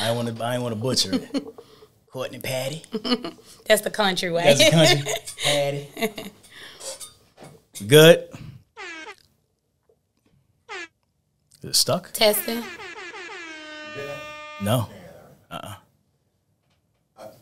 [0.00, 0.44] I ain't want to.
[0.44, 1.44] I ain't want to butcher it.
[2.12, 2.82] Courtney Patty.
[3.66, 4.44] That's the country way.
[4.44, 5.12] That's the country.
[5.44, 6.30] Patty.
[7.86, 8.28] Good.
[11.62, 12.12] Is it stuck?
[12.12, 12.62] Testing.
[14.60, 14.88] No.
[15.50, 15.74] Uh,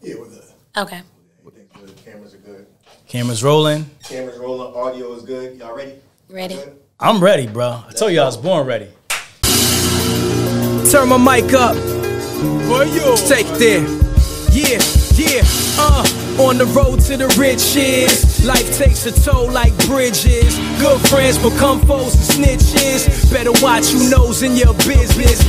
[0.02, 0.42] yeah, we're good.
[0.78, 1.02] Okay.
[1.44, 1.96] Good.
[2.04, 2.66] Cameras are good.
[3.06, 3.84] Cameras rolling.
[4.04, 4.74] Cameras rolling.
[4.74, 5.58] Audio is good.
[5.58, 5.94] Y'all ready?
[6.28, 6.58] Ready.
[6.98, 7.82] I'm ready, bro.
[7.88, 8.88] I told you I was born ready.
[10.90, 12.09] Turn my mic up.
[13.30, 13.86] Take there.
[14.50, 14.80] Yeah,
[15.14, 15.42] yeah,
[15.78, 16.04] uh,
[16.40, 18.44] on the road to the riches.
[18.44, 20.58] Life takes a toll like bridges.
[20.80, 23.32] Good friends become foes and snitches.
[23.32, 25.40] Better watch your nose in your business.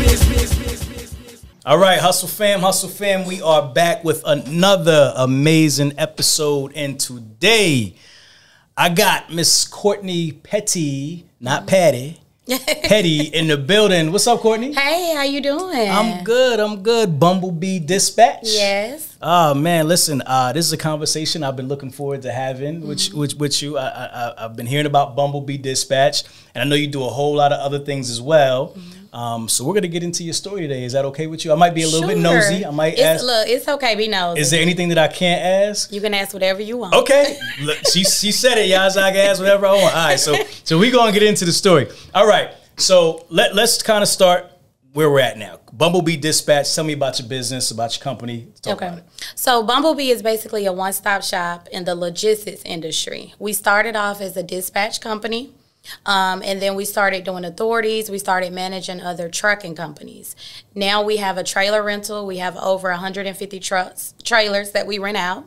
[1.66, 6.72] All right, Hustle Fam, Hustle Fam, we are back with another amazing episode.
[6.76, 7.96] And today,
[8.78, 14.12] I got Miss Courtney Petty, not Patty, Petty in the building.
[14.12, 14.74] What's up, Courtney?
[14.74, 15.90] Hey, how you doing?
[15.90, 16.60] I'm good.
[16.60, 17.20] I'm good.
[17.20, 18.40] Bumblebee Dispatch.
[18.46, 19.16] Yes.
[19.22, 20.24] Oh man, listen.
[20.26, 23.20] Uh, this is a conversation I've been looking forward to having, which, mm-hmm.
[23.20, 23.78] which, with you.
[23.78, 26.24] I, I, I've been hearing about Bumblebee Dispatch,
[26.56, 28.70] and I know you do a whole lot of other things as well.
[28.70, 29.01] Mm-hmm.
[29.14, 30.86] Um, so we're gonna get into your story today.
[30.86, 31.52] Is that okay with you?
[31.52, 32.66] I might be a little bit nosy.
[32.66, 33.24] I might it's, ask.
[33.26, 33.96] Look, it's okay.
[33.96, 34.40] Be nosy.
[34.40, 35.92] Is there anything that I can't ask?
[35.92, 36.94] you can ask whatever you want.
[36.94, 38.90] Okay, Look, she she said it, y'all.
[38.90, 39.96] So I can ask whatever I want.
[39.96, 41.88] All right, so so we gonna get into the story.
[42.16, 44.46] All right, so let let's kind of start
[44.94, 45.60] where we're at now.
[45.74, 46.74] Bumblebee Dispatch.
[46.76, 48.46] Tell me about your business, about your company.
[48.48, 48.98] Let's talk about Okay.
[49.00, 49.06] it.
[49.36, 53.34] So Bumblebee is basically a one-stop shop in the logistics industry.
[53.40, 55.54] We started off as a dispatch company.
[56.06, 58.10] Um, and then we started doing authorities.
[58.10, 60.36] We started managing other trucking companies.
[60.76, 62.26] Now we have a trailer rental.
[62.26, 65.46] We have over 150 trucks, trailers that we rent out.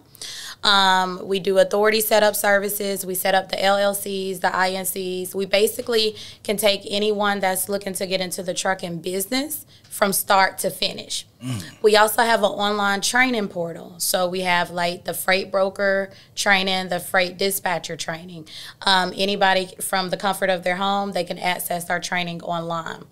[0.64, 3.04] Um, we do authority setup services.
[3.04, 5.34] We set up the LLCs, the INCs.
[5.34, 10.58] We basically can take anyone that's looking to get into the trucking business from start
[10.58, 11.24] to finish.
[11.82, 13.94] We also have an online training portal.
[13.98, 18.48] So we have like the freight broker training, the freight dispatcher training.
[18.82, 23.04] Um, anybody from the comfort of their home, they can access our training online.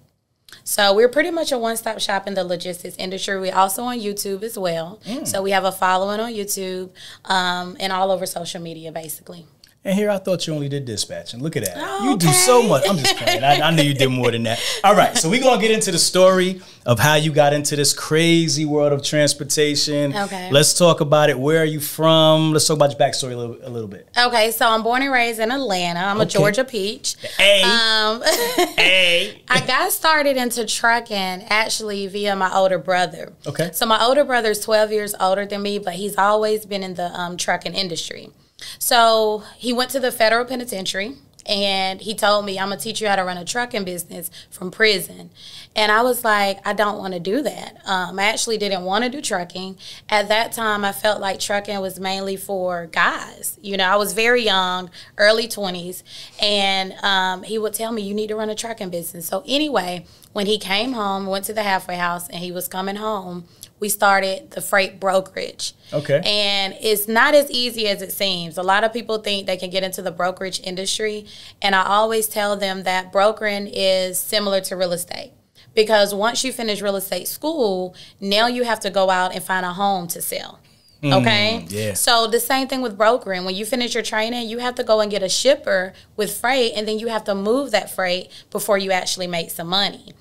[0.65, 3.39] So we're pretty much a one-stop shop in the logistics industry.
[3.39, 4.99] We're also on YouTube as well.
[5.25, 6.91] So we have a following on YouTube
[7.27, 9.47] um, and all over social media, basically.
[9.85, 11.75] And here I thought you only did dispatch, and look at that.
[11.77, 12.89] Oh, you do so much.
[12.89, 13.43] I'm just playing.
[13.43, 14.61] I, I knew you did more than that.
[14.85, 17.93] All right, so we're gonna get into the story of how you got into this
[17.93, 20.15] crazy world of transportation.
[20.17, 20.51] Okay.
[20.53, 21.39] Let's talk about it.
[21.39, 22.53] Where are you from?
[22.53, 24.09] Let's talk about your backstory a little, a little bit.
[24.17, 25.99] Okay, so I'm born and raised in Atlanta.
[26.01, 27.17] I'm a Georgia peach.
[27.37, 28.23] Hey, Um,
[28.77, 29.43] hey.
[29.49, 31.17] I got started into trucking
[31.49, 33.33] actually via my older brother.
[33.49, 33.71] Okay.
[33.73, 36.95] So my older brother is 12 years older than me, but he's always been in
[36.95, 38.31] the um, trucking industry.
[38.79, 43.09] So he went to the federal penitentiary and he told me, I'm to teach you
[43.09, 45.31] how to run a trucking business from prison.
[45.75, 47.83] And I was like, I don't want to do that.
[47.85, 49.77] Um, I actually didn't want to do trucking.
[50.09, 53.59] At that time, I felt like trucking was mainly for guys.
[53.63, 56.03] You know, I was very young, early 20s,
[56.41, 59.27] and um, he would tell me, You need to run a trucking business.
[59.27, 62.97] So, anyway, when he came home, went to the halfway house, and he was coming
[62.97, 63.45] home,
[63.83, 65.75] we started the freight brokerage.
[65.93, 66.23] Okay.
[66.25, 68.57] And it's not as easy as it seems.
[68.57, 71.27] A lot of people think they can get into the brokerage industry.
[71.61, 75.33] And I always tell them that brokering is similar to real estate.
[75.75, 79.67] Because once you finish real estate school, now you have to go out and find
[79.67, 80.61] a home to sell.
[81.03, 81.67] Mm, okay.
[81.69, 81.95] yeah.
[81.95, 83.45] So the same thing with brokering.
[83.45, 86.75] When you finish your training, you have to go and get a shipper with freight,
[86.77, 90.15] and then you have to move that freight before you actually make some money.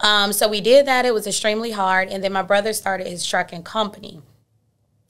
[0.00, 1.06] Um, so we did that.
[1.06, 4.22] It was extremely hard, and then my brother started his trucking company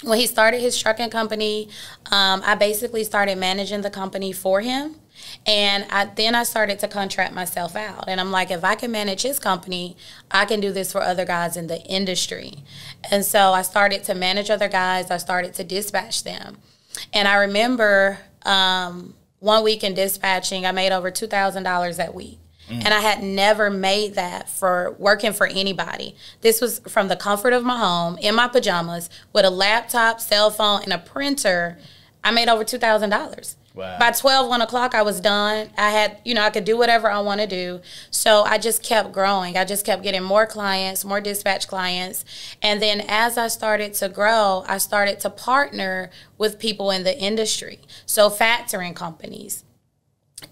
[0.02, 1.68] when he started his trucking company,
[2.06, 4.96] um, I basically started managing the company for him.
[5.46, 8.04] And I, then I started to contract myself out.
[8.06, 9.96] And I'm like, if I can manage his company,
[10.30, 12.58] I can do this for other guys in the industry.
[13.10, 16.58] And so I started to manage other guys, I started to dispatch them.
[17.14, 22.38] And I remember um, one week in dispatching, I made over $2,000 that week.
[22.68, 26.16] And I had never made that for working for anybody.
[26.40, 30.50] This was from the comfort of my home, in my pajamas, with a laptop, cell
[30.50, 31.78] phone, and a printer.
[32.24, 33.56] I made over $2,000.
[33.76, 33.98] Wow.
[33.98, 35.68] By 12, 1 o'clock, I was done.
[35.76, 37.82] I had, you know, I could do whatever I want to do.
[38.10, 39.58] So I just kept growing.
[39.58, 42.24] I just kept getting more clients, more dispatch clients.
[42.62, 46.08] And then as I started to grow, I started to partner
[46.38, 47.80] with people in the industry.
[48.06, 49.62] So factoring companies,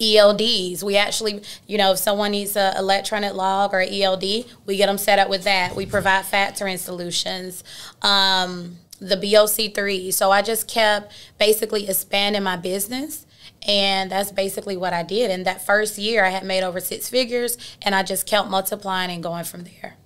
[0.01, 0.83] ELDs.
[0.83, 4.25] We actually, you know, if someone needs a electronic log or ELD,
[4.67, 5.77] we get them set up with that.
[5.77, 7.63] We provide factoring solutions.
[8.03, 10.13] Um, the BOC3.
[10.15, 13.27] So I just kept basically expanding my business.
[13.67, 15.31] And that's basically what I did.
[15.31, 19.11] In that first year, I had made over six figures, and I just kept multiplying
[19.11, 19.97] and going from there.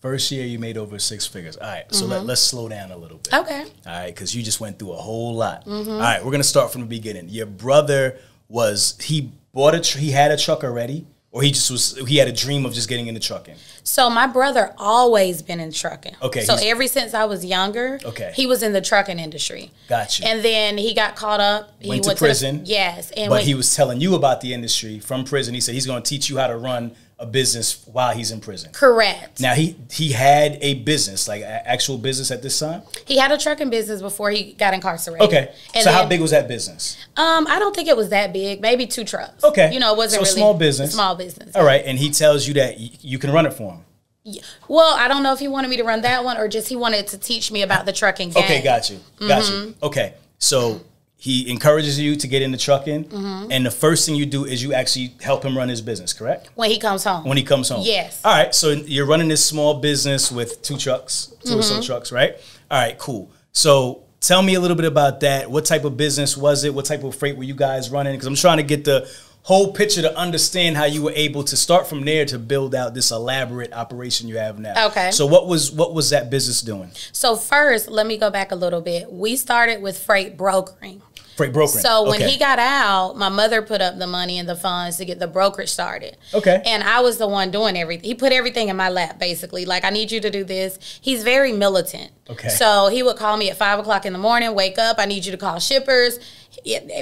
[0.00, 1.56] First year you made over six figures.
[1.56, 2.12] All right, so Mm-hmm.
[2.12, 3.32] let, let's slow down a little bit.
[3.32, 3.62] Okay.
[3.62, 5.64] All right, because you just went through a whole lot.
[5.64, 5.90] Mm-hmm.
[5.90, 7.28] All right, we're gonna start from the beginning.
[7.28, 8.18] Your brother
[8.48, 12.16] was he bought a tr- he had a truck already, or he just was he
[12.16, 13.56] had a dream of just getting into trucking.
[13.82, 16.14] So my brother always been in trucking.
[16.22, 18.32] Okay, So ever since I was younger, Okay.
[18.34, 19.70] he was in the trucking industry.
[19.88, 20.26] Got you.
[20.26, 21.70] And then he got caught up.
[21.80, 22.62] He Went to the- prison.
[22.64, 25.54] yes, and but when- he was telling you about the industry from prison.
[25.54, 26.92] He said he's gonna teach you how to run
[27.24, 28.70] a business while he's in prison.
[28.72, 29.40] correct.
[29.40, 32.82] Now he he had a business, like a actual business at this time.
[33.06, 35.26] He had a trucking business before he got incarcerated.
[35.28, 36.96] Okay, And so how big was that business?
[37.16, 38.60] Um, I don't think it was that big.
[38.60, 39.42] Maybe two trucks.
[39.42, 40.92] Okay, You know, it wasn't so really small business.
[40.94, 41.54] Small business.
[41.56, 43.80] All right, and he tells you that y- you can run it for him.
[44.24, 44.42] Yeah.
[44.68, 46.76] Well, I don't know if he wanted me to run that one or just he
[46.76, 48.42] wanted to teach me about the trucking game.
[48.44, 49.66] Okay, got you, got Mm-hmm.
[49.68, 49.74] you.
[49.82, 50.80] Okay, so
[51.24, 53.50] he encourages you to get into trucking, Mm-hmm.
[53.50, 56.50] and the first thing you do is you actually help him run his business, correct?
[56.54, 57.24] When he comes home.
[57.24, 57.80] When he comes home.
[57.82, 58.20] Yes.
[58.22, 61.82] All right, so you're running this small business with two trucks, 2 or so Mm-hmm.
[61.82, 62.36] trucks, right?
[62.70, 63.30] All right, cool.
[63.52, 65.50] So tell me a little bit about that.
[65.50, 66.74] What type of business was it?
[66.74, 68.12] What type of freight were you guys running?
[68.12, 69.08] Because I'm trying to get the
[69.44, 72.92] whole picture to understand how you were able to start from there to build out
[72.94, 74.88] this elaborate operation you have now.
[74.88, 75.10] Okay.
[75.10, 76.90] So what was what was that business doing?
[77.12, 79.10] so first, let me go back a little bit.
[79.12, 81.00] We started with freight brokering.
[81.36, 81.82] Freight brokering.
[81.82, 82.30] So when Okay.
[82.30, 85.26] he got out, my mother put up the money and the funds to get the
[85.26, 86.16] brokerage started.
[86.32, 86.62] Okay.
[86.64, 88.04] And I was the one doing everything.
[88.04, 89.64] He put everything in my lap, basically.
[89.64, 90.78] Like, I need you to do this.
[91.00, 92.12] He's very militant.
[92.30, 92.48] Okay.
[92.50, 95.24] So he would call me at five o'clock in the morning, wake up, I need
[95.26, 96.18] you to call shippers.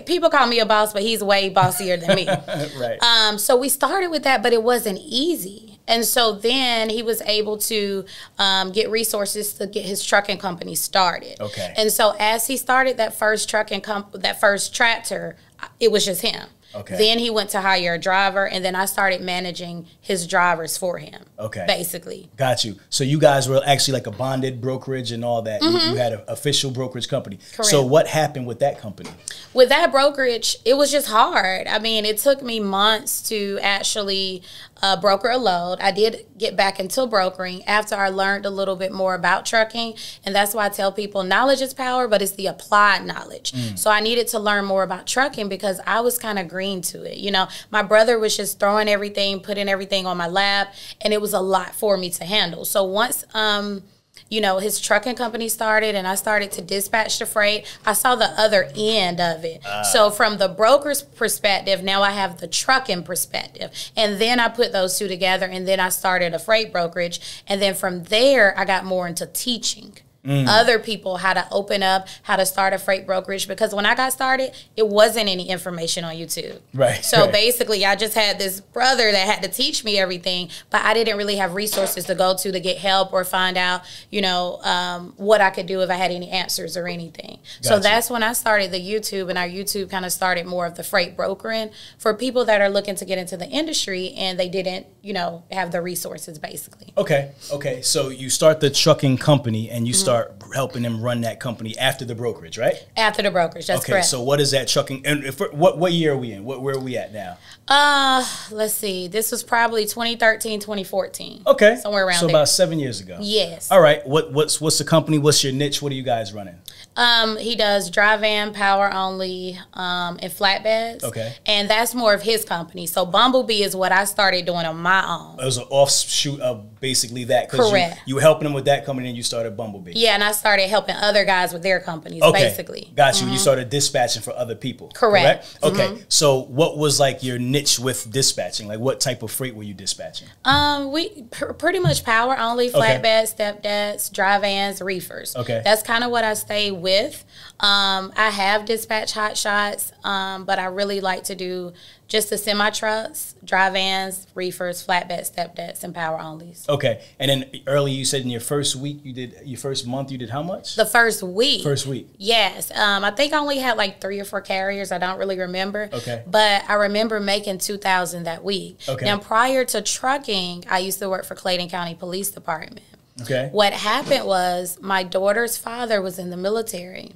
[0.07, 2.27] People call me a boss, but he's way bossier than me.
[2.81, 3.03] right.
[3.03, 5.72] Um, so we started with that, but it wasn't easy.
[5.89, 8.05] And so then he was able to
[8.39, 11.41] um, get resources to get his trucking company started.
[11.41, 11.75] Okay.
[11.77, 15.37] And so as he started that first trucking comp- that first tractor,
[15.81, 16.47] it was just him.
[16.75, 16.97] Okay.
[16.97, 20.97] Then he went to hire a driver, and then I started managing his drivers for
[20.97, 21.23] him.
[21.39, 21.65] Okay.
[21.67, 22.31] Basically.
[22.39, 22.77] Got you.
[22.89, 25.63] So you guys were actually like a bonded brokerage and all that.
[25.63, 27.39] You, you had an official brokerage company.
[27.55, 27.67] Correct.
[27.71, 27.91] So Mm-hmm.
[27.91, 29.11] What happened with that company?
[29.53, 31.67] with that brokerage, it was just hard.
[31.67, 34.43] I mean, it took me months to actually
[34.83, 35.79] uh, broker a load.
[35.81, 39.95] I did get back into brokering after I learned a little bit more about trucking.
[40.25, 43.55] And that's why I tell people knowledge is power, but it's the applied knowledge.
[43.79, 47.05] So I needed to learn more about trucking because I was kind of green to
[47.05, 47.19] it.
[47.19, 51.21] You know, my brother was just throwing everything, putting everything on my lap, and it
[51.21, 52.65] was a lot for me to handle.
[52.65, 53.85] So once, um,
[54.33, 57.67] you know, his trucking company started and I started to dispatch the freight.
[57.85, 59.61] I saw the other end of it.
[59.67, 59.83] Ah.
[59.83, 63.71] so from the broker's perspective, now I have the trucking perspective.
[63.95, 67.43] And then I put those two together and then I started a freight brokerage.
[67.47, 69.99] And then from there, I got more into teaching.
[70.25, 73.97] Other people how to open up, how to start a freight brokerage because when I
[73.97, 76.61] got started, it wasn't any information on YouTube.
[76.73, 77.33] Right, So right.
[77.33, 81.17] basically, I just had this brother that had to teach me everything, but I didn't
[81.17, 85.13] really have resources to go to to get help or find out, you know, um,
[85.17, 87.41] what I could do if I had any answers or anything.
[87.61, 90.77] So that's when I started the YouTube, and our YouTube kind of started more of
[90.77, 94.49] the freight brokering for people that are looking to get into the industry and they
[94.49, 96.93] didn't, you know, have the resources basically.
[96.97, 97.33] Okay.
[97.53, 97.83] Okay.
[97.83, 100.01] So you start the trucking company and you Mm-hmm.
[100.01, 100.12] start
[100.55, 102.75] helping them run that company after the brokerage, right?
[102.97, 103.93] After the brokerage, that's okay.
[103.93, 104.07] correct.
[104.07, 105.07] So what is that trucking?
[105.07, 106.45] And if, what what year are we in?
[106.45, 107.39] What where are we at now?
[107.69, 109.09] uh, let's see.
[109.09, 111.43] This was probably 2013, 2014.
[111.47, 111.77] Okay.
[111.77, 112.37] Somewhere around So there.
[112.37, 113.19] about seven years ago.
[113.21, 113.71] Yes.
[113.71, 114.07] All right.
[114.07, 115.19] What what's what's the company?
[115.19, 115.81] What's your niche?
[115.83, 116.59] What are you guys running?
[116.97, 121.03] Um, he does dry van, power only, um, and flatbeds.
[121.05, 121.35] Okay.
[121.47, 122.87] And that's more of his company.
[122.87, 125.41] So Bumblebee is what I started doing on my own.
[125.41, 127.49] It was an offshoot of basically that.
[127.49, 127.97] Correct.
[127.99, 129.93] You, you were helping him with that company and you started Bumblebee.
[129.95, 132.45] Yeah, and I started helping other guys with their companies, Okay.
[132.45, 132.93] basically.
[132.95, 133.29] Got you.
[133.29, 134.91] You started dispatching for other people.
[134.95, 135.61] Correct.
[135.61, 135.81] Mm-hmm.
[135.81, 136.05] Okay.
[136.09, 138.69] So what was like your niche with dispatching?
[138.69, 140.29] Like what type of freight were you dispatching?
[140.45, 145.37] Um, we pr- pretty much power only, flatbeds, step decks, dry vans, reefers.
[145.37, 145.63] Okay.
[145.65, 147.25] That's kind of what I stay with.
[147.61, 151.73] Um, I have dispatch hot shots, um, but I really like to do
[152.13, 156.69] just the semi trucks, dry vans, reefers, flatbed, step decks, and power onlys.
[156.69, 157.03] Okay.
[157.19, 160.19] And then earlier you said in your first week you did your first month you
[160.19, 160.77] did how much?
[160.77, 161.63] The first week.
[161.63, 162.09] first week.
[162.19, 162.71] Yes.
[162.73, 164.93] Um, I think I only had like three or four carriers.
[164.93, 165.89] I don't really remember.
[165.91, 166.23] Okay.
[166.27, 168.79] But I remember making 2000 that week.
[168.87, 169.07] Okay.
[169.07, 172.83] Now, prior to trucking, I used to work for Clayton County Police Department.
[173.23, 173.49] Okay.
[173.53, 177.13] What happened was my daughter's father was in the military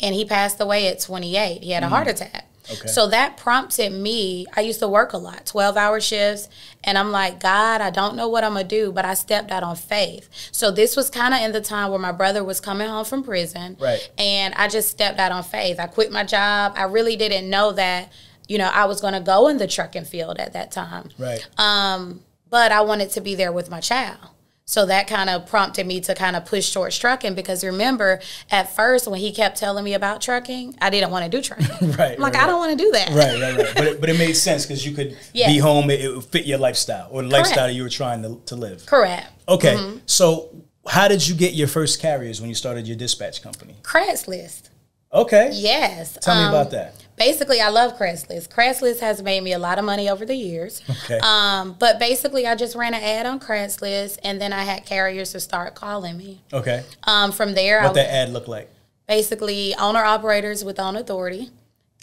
[0.00, 1.62] and he passed away at 28.
[1.62, 2.44] He had a heart attack.
[2.44, 2.78] Mm.
[2.78, 2.88] Okay.
[2.88, 4.46] So that prompted me.
[4.56, 6.48] I used to work a lot, 12 hour shifts.
[6.82, 9.50] And I'm like, God, I don't know what I'm going to do, but I stepped
[9.50, 10.28] out on faith.
[10.52, 13.22] So this was kind of in the time where my brother was coming home from
[13.22, 13.76] prison.
[13.80, 14.10] Right.
[14.18, 15.78] And I just stepped out on faith.
[15.78, 16.72] I quit my job.
[16.76, 18.12] I really didn't know that,
[18.48, 21.10] you know, I was going to go in the trucking field at that time.
[21.18, 21.46] Right.
[21.58, 22.20] Um,
[22.50, 24.18] but I wanted to be there with my child.
[24.68, 28.18] So that kind of prompted me to kind of push towards trucking because remember,
[28.50, 31.66] at first when he kept telling me about trucking, I didn't want to do trucking.
[31.96, 33.10] Right, I'm like, right, I don't want to do that.
[33.10, 33.74] Right, right, right.
[33.76, 35.46] But it, but it made sense because you could Yeah.
[35.46, 35.88] be home.
[35.88, 37.46] It, would fit your lifestyle or the Correct.
[37.46, 38.84] lifestyle you were trying to, to live.
[38.86, 39.28] Correct.
[39.48, 39.98] Okay, Mm-hmm.
[40.06, 40.50] so
[40.88, 43.76] how did you get your first carriers when you started your dispatch company?
[43.84, 44.70] Craigslist.
[45.12, 46.18] Okay, Yes.
[46.20, 47.05] tell me um, about that.
[47.16, 48.48] Basically, I love Craigslist.
[48.50, 50.82] Craigslist has made me a lot of money over the years.
[51.04, 51.18] Okay.
[51.22, 55.32] Um, but basically, I just ran an ad on Craigslist, and then I had carriers
[55.32, 56.42] to start calling me.
[56.52, 58.70] Okay, Um, from there, I what that ad look like?
[59.08, 61.50] basically owner operators with own authority,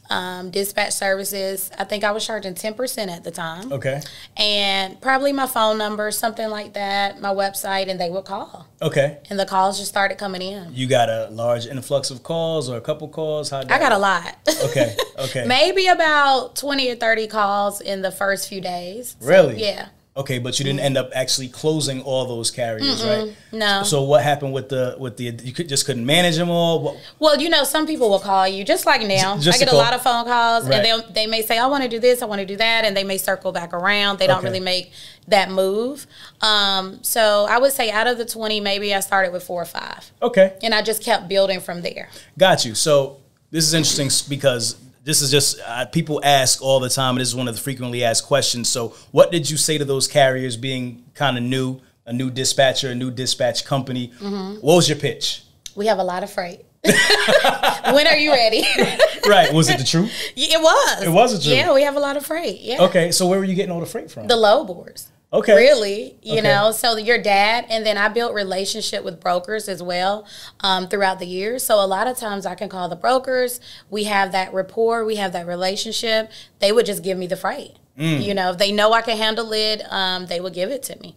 [0.10, 1.72] um, dispatch services.
[1.78, 4.02] I think I was charging ten percent at the time, Okay,
[4.38, 9.20] and probably my phone number, something like that, my website, and they would call, okay.
[9.30, 10.74] and the calls just started coming in.
[10.74, 13.50] You got a large influx of calls or a couple calls?
[13.50, 13.60] How?
[13.62, 14.36] I got a lot.
[14.66, 15.46] Okay, okay.
[15.46, 19.16] Maybe about 20 or 30 calls in the first few days.
[19.20, 19.62] So, Really?
[19.62, 19.90] yeah.
[20.16, 23.36] Okay, but you didn't end up actually closing all those carriers, right?
[23.52, 23.82] No.
[23.82, 26.84] So what happened with the with the you could just couldn't manage them all?
[26.84, 29.38] What, Well, you know, some people will call you just like now.
[29.40, 29.80] Just I get a call.
[29.80, 30.86] lot of phone calls, Right.
[30.86, 32.86] and they they may say, "I want to do this, I want to do that,"
[32.86, 34.20] and they may circle back around.
[34.20, 34.48] They don't Okay.
[34.50, 34.92] really make
[35.30, 36.06] that move.
[36.42, 39.66] Um, so I would say out of the 20, maybe I started with four or
[39.66, 42.10] five, okay, and I just kept building from there.
[42.38, 42.76] got you.
[42.76, 43.18] So
[43.50, 47.28] this is interesting because this is just uh, people ask all the time, and this
[47.28, 48.70] is one of the frequently asked questions.
[48.70, 52.90] So what did you say to those carriers being kind of new, a new dispatcher,
[52.90, 54.10] a new dispatch company?
[54.20, 54.66] Mm-hmm.
[54.66, 55.44] What was your pitch?
[55.76, 56.66] We have a lot of freight.
[56.84, 58.64] when are you ready?
[59.26, 60.12] Right, was it the truth?
[60.36, 61.04] it was.
[61.04, 61.58] It was the truth.
[61.58, 62.60] Yeah, we have a lot of freight.
[62.60, 62.82] Yeah.
[62.82, 64.28] Okay, so where were you getting all the freight from?
[64.28, 65.10] The load boards.
[65.34, 66.42] Okay, really you Okay.
[66.42, 70.26] know so your dad and then i built relationship with brokers as well
[70.62, 73.60] um, throughout the years so a lot of times i can call the brokers
[73.90, 77.74] we have that rapport we have that relationship they would just give me the freight
[77.98, 78.24] Mm.
[78.24, 80.96] you know if they know i can handle it um, they would give it to
[81.00, 81.16] me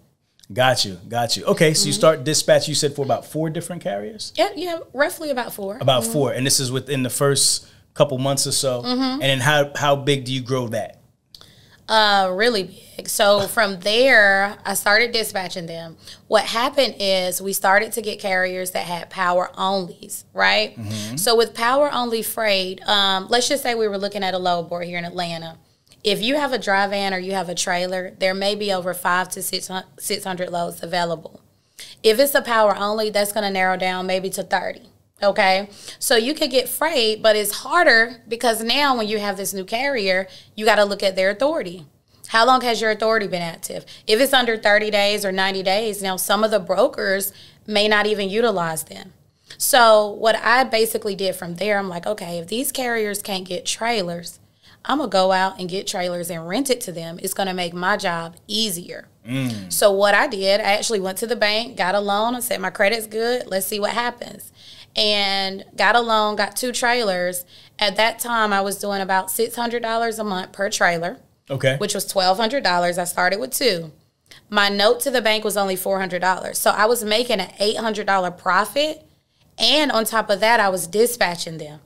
[0.53, 1.45] Got you, got you.
[1.45, 1.99] Okay, so you Mm-hmm.
[1.99, 2.69] start dispatch.
[2.69, 4.33] You said for about four different carriers.
[4.37, 8.47] yeah yeah roughly about four About four, and this is within the first couple months
[8.47, 8.83] or so.
[8.83, 9.01] Mm-hmm.
[9.15, 10.96] And then how how big do you grow that?
[11.89, 12.65] Uh, really
[12.97, 13.09] big.
[13.09, 15.97] So from there, I started dispatching them.
[16.27, 20.77] What happened is we started to get carriers that had power onlys, right?
[21.17, 24.69] So with power only freight, um, let's just say we were looking at a load
[24.69, 25.59] board here in Atlanta.
[26.03, 28.95] If you have a dry van or you have a trailer, there may be over
[28.95, 31.41] five to six 600 loads available.
[32.03, 34.83] If it's a power only, that's going to narrow down maybe to 30.
[35.23, 35.71] Okay.
[35.99, 39.65] So you could get freight, but it's harder because now when you have this new
[39.65, 41.87] carrier, you got to look at their authority.
[42.29, 43.87] How long has your authority been active?
[44.07, 47.33] If it's under 30 days or 90 days, now some of the brokers
[47.67, 49.13] may not even utilize them.
[49.59, 53.65] So what I basically did from there, I'm like, okay, if these carriers can't get
[53.65, 54.39] trailers,
[54.85, 57.19] I'm gonna go out and get trailers and rent it to them.
[57.23, 59.09] It's gonna make my job easier.
[59.27, 59.73] Mm.
[59.73, 62.61] So what I did, I actually went to the bank, got a loan, and said
[62.61, 63.47] my credit's good.
[63.47, 64.53] Let's see what happens.
[64.97, 67.45] And got a loan, got two trailers.
[67.79, 71.19] At that time, I was doing about six hundred dollars a month per trailer,
[71.51, 71.77] Okay.
[71.77, 72.97] which was twelve hundred dollars.
[72.99, 73.93] I started with two.
[74.49, 77.53] My note to the bank was only four hundred dollars, so I was making an
[77.61, 79.03] eight hundred dollar profit.
[79.59, 81.81] And on top of that, I was dispatching them.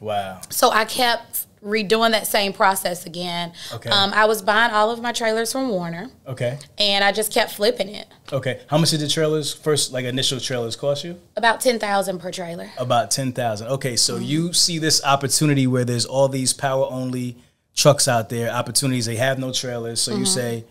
[0.00, 0.40] wow.
[0.50, 3.52] So I kept redoing that same process again.
[3.72, 3.90] Okay.
[3.90, 6.58] Um, I was buying all of my trailers from Werner, Okay.
[6.78, 8.06] and I just kept flipping it.
[8.32, 8.60] Okay.
[8.68, 11.18] How much did the trailers first, like initial trailers, cost you?
[11.36, 12.70] About ten thousand per trailer.
[12.78, 13.68] About ten thousand.
[13.68, 14.24] Okay, so Mm-hmm.
[14.24, 17.36] you see this opportunity where there's all these power only
[17.74, 20.00] trucks out there, opportunities they have no trailers.
[20.00, 20.20] So Mm-hmm.
[20.20, 20.64] you say,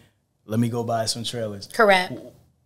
[0.46, 2.13] "Let me go buy some trailers." Correct.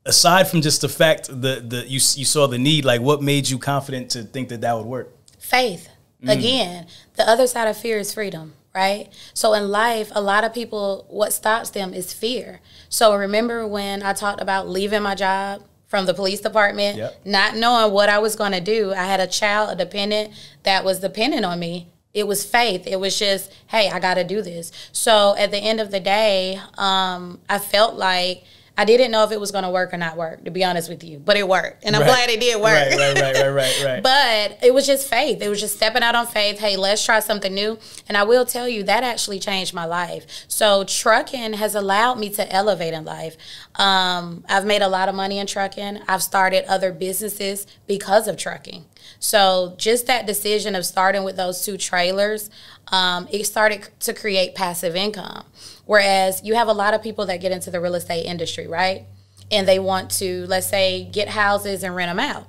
[0.05, 3.49] Aside from just the fact that the you you saw the need, like what made
[3.49, 5.11] you confident to think that that would work?
[5.39, 5.89] Faith.
[6.27, 6.87] Again,
[7.17, 9.07] the other side of fear is freedom, right?
[9.33, 12.59] So in life, a lot of people, what stops them is fear.
[12.89, 17.21] So remember when I talked about leaving my job from the police department, Yep.
[17.25, 18.91] not knowing what I was going to do.
[18.93, 21.87] I had a child, a dependent that was dependent on me.
[22.13, 22.85] It was faith.
[22.87, 24.71] It was just, hey, I got to do this.
[24.91, 28.43] So at the end of the day, um, I felt like
[28.77, 30.89] I didn't know if it was going to work or not work, to be honest
[30.89, 31.85] with you, but it worked.
[31.85, 32.07] And I'm Right.
[32.09, 32.73] glad it did work.
[32.73, 34.03] Right, right, right, right, right, right.
[34.03, 35.41] But it was just faith.
[35.41, 36.59] It was just stepping out on faith.
[36.59, 37.79] Hey, let's try something new.
[38.09, 40.25] And I will tell you, that actually changed my life.
[40.49, 43.37] So, trucking has allowed me to elevate in life.
[43.75, 45.99] Um, I've made a lot of money in trucking.
[46.07, 48.85] I've started other businesses because of trucking.
[49.19, 52.49] So, just that decision of starting with those two trailers,
[52.87, 55.45] um, it started to create passive income.
[55.85, 59.05] Whereas you have a lot of people that get into the real estate industry, right?
[59.51, 62.47] And they want to, let's say, get houses and rent them out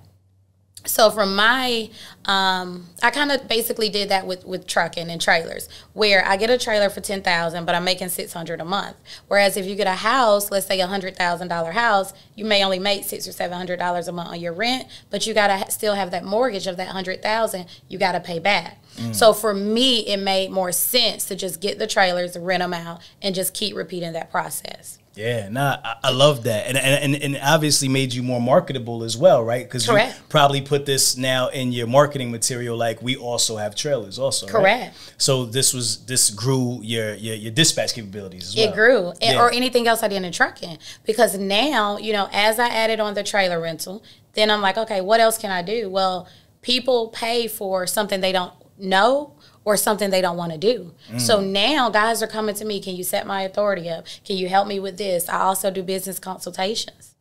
[0.86, 1.90] So from my,
[2.24, 6.50] um, I kind of basically did that with with trucking and trailers, where I get
[6.50, 8.96] a trailer for ten thousand, but I'm making six hundred a month.
[9.28, 12.64] Whereas if you get a house, let's say a hundred thousand dollar house, you may
[12.64, 15.56] only make six or seven hundred dollars a month on your rent, but you gotta
[15.56, 17.66] ha- still have that mortgage of that hundred thousand.
[17.88, 18.78] You gotta pay back.
[19.12, 23.00] So for me, it made more sense to just get the trailers, rent them out,
[23.20, 24.98] and just keep repeating that process.
[25.16, 29.16] Yeah, nah, I, I love that, and, and and obviously made you more marketable as
[29.16, 29.64] well, right?
[29.66, 32.76] Because you probably put this now in your marketing material.
[32.76, 34.46] Like we also have trailers, also.
[34.46, 34.52] right?
[34.52, 35.14] Correct.
[35.16, 38.68] So this was this grew your your, your dispatch capabilities as well.
[38.68, 39.42] It grew, and, Yeah.
[39.42, 40.76] or anything else I did in trucking.
[41.04, 44.04] Because now, you know, as I added on the trailer rental,
[44.34, 45.88] then I'm like, okay, what else can I do?
[45.88, 46.28] Well,
[46.60, 49.35] people pay for something they don't know
[49.66, 50.92] or something they don't want to do.
[51.18, 54.06] So now guys are coming to me, can you set my authority up?
[54.24, 55.28] Can you help me with this?
[55.28, 57.14] I also do business consultations.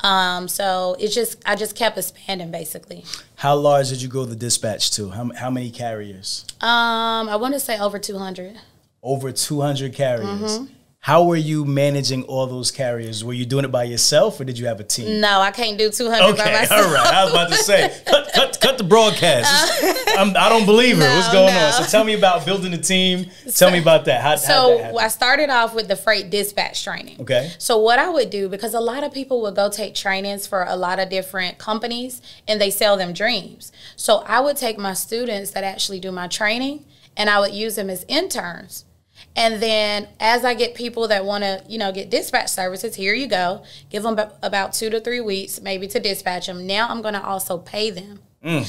[0.00, 3.04] Um, so it's just I just kept expanding basically.
[3.36, 5.10] How large did you grow the dispatch to?
[5.10, 6.44] How how many carriers?
[6.60, 8.58] Um, I want to say over 200.
[9.02, 10.58] Over two hundred carriers.
[10.58, 10.64] Mm-hmm.
[11.00, 13.24] How were you managing all those carriers?
[13.24, 15.20] Were you doing it by yourself, or did you have a team?
[15.20, 16.86] No, I can't do 200 by Okay, myself.
[16.86, 17.06] all right.
[17.14, 19.82] I was about to say, cut, cut, cut the broadcast.
[19.82, 21.16] It's- I'm, I don't believe her.
[21.16, 21.66] What's going no.
[21.66, 21.72] on?
[21.72, 23.30] So tell me about building a team.
[23.54, 24.22] Tell me about that.
[24.22, 24.96] How, So that?
[24.96, 27.20] I started off with the freight dispatch training.
[27.20, 27.52] Okay.
[27.58, 30.64] So what I would do because a lot of people would go take trainings for
[30.64, 33.72] a lot of different companies and they sell them dreams.
[33.96, 36.84] So I would take my students that actually do my training
[37.16, 38.84] and I would use them as interns.
[39.36, 43.14] And then as I get people that want to, you know, get dispatch services, here
[43.14, 43.62] you go.
[43.88, 46.66] Give them about 2 to 3 weeks maybe to dispatch them.
[46.66, 48.20] Now I'm going to also pay them.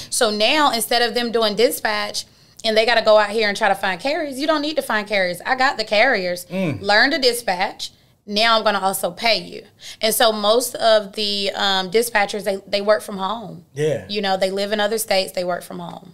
[0.09, 2.25] So now instead of them doing dispatch
[2.63, 4.75] and they got to go out here and try to find carriers, you don't need
[4.75, 5.41] to find carriers.
[5.45, 6.49] I got the carriers.
[6.51, 7.91] Learn to dispatch.
[8.25, 9.63] Now I'm going to also pay you.
[9.99, 13.65] And so most of the um, dispatchers they, they work from home.
[13.73, 14.05] Yeah.
[14.07, 16.13] You know, they live in other states, they work from home.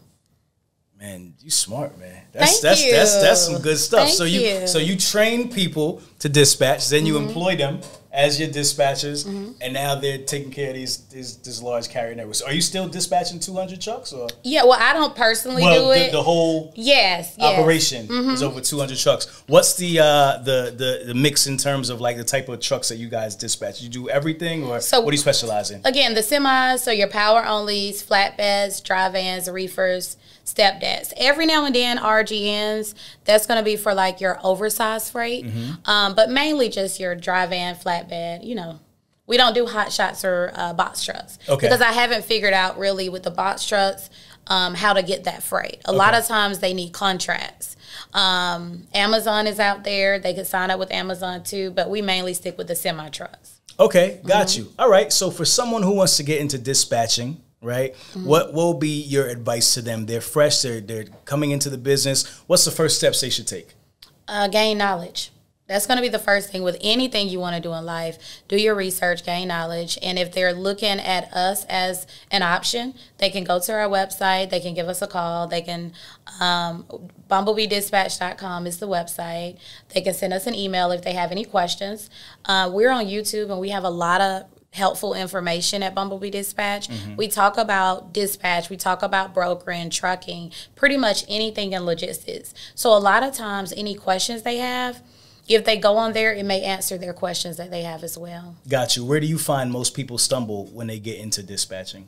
[1.00, 2.24] Man, you smart, man.
[2.34, 2.92] That's Thank that's you.
[2.92, 4.08] that's that's some good stuff.
[4.08, 4.68] Thank so you, you.
[4.68, 7.28] so you train people to dispatch, then you Mm-hmm.
[7.28, 7.80] employ them
[8.12, 9.28] as your dispatchers,
[9.62, 12.42] and now they're taking care of these these this large carrier networks.
[12.42, 16.08] Are you still dispatching 200 trucks or Yeah, well, I don't personally well do the,
[16.08, 16.12] it.
[16.12, 17.60] the whole yes, yes.
[17.60, 18.32] operation Mm-hmm.
[18.32, 19.44] is over 200 trucks.
[19.48, 22.90] What's the uh the, the the mix in terms of like the type of trucks
[22.90, 23.82] that you guys dispatch?
[23.82, 25.82] You do everything or So- what do you specialize in?
[25.86, 31.14] Again, the semis, so your power onlys, flatbeds, dry vans, reefers, step decks.
[31.16, 35.46] Every now and then, RGNs, that's going to be for like your oversized freight,
[35.86, 37.76] um, but mainly just your dry van,
[38.08, 38.80] flatbed, you know.
[39.28, 41.68] We don't do hot shots or uh, box trucks Okay.
[41.68, 44.10] because I haven't figured out really with the box trucks
[44.48, 45.82] um, how to get that freight.
[45.86, 47.76] A lot of times they need contracts.
[48.12, 52.34] Um, Amazon is out there; they could sign up with Amazon too, but we mainly
[52.34, 53.62] stick with the semi trucks.
[53.80, 54.64] Okay, got Mm-hmm.
[54.64, 54.74] you.
[54.80, 55.14] All right.
[55.14, 57.94] So for someone who wants to get into dispatching, right?
[57.94, 58.26] Mm-hmm.
[58.26, 60.08] What will be your advice to them?
[60.08, 60.64] They're fresh.
[60.64, 62.26] They're they're coming into the business.
[62.48, 63.76] What's the first steps they should take?
[64.28, 65.32] uh, gain knowledge.
[65.70, 68.42] That's going to be the first thing with anything you want to do in life.
[68.48, 73.30] Do your research, gain knowledge, and if they're looking at us as an option, they
[73.30, 74.50] can go to our website.
[74.50, 75.48] They can give us a call.
[75.48, 75.94] They can
[76.42, 76.86] um,
[77.30, 79.60] bumblebeedispatch.com is the website.
[79.94, 82.10] They can send us an email if they have any questions.
[82.46, 86.90] Uh, we're on YouTube and we have a lot of helpful information at Bumblebee Dispatch.
[87.18, 92.54] We talk about dispatch, we talk about brokering, trucking, pretty much anything in logistics.
[92.76, 95.02] So a lot of times any questions they have,
[95.50, 98.56] if they go on there, it may answer their questions that they have as well.
[98.68, 99.04] Got you.
[99.04, 102.08] Where do you find most people stumble when they get into dispatching?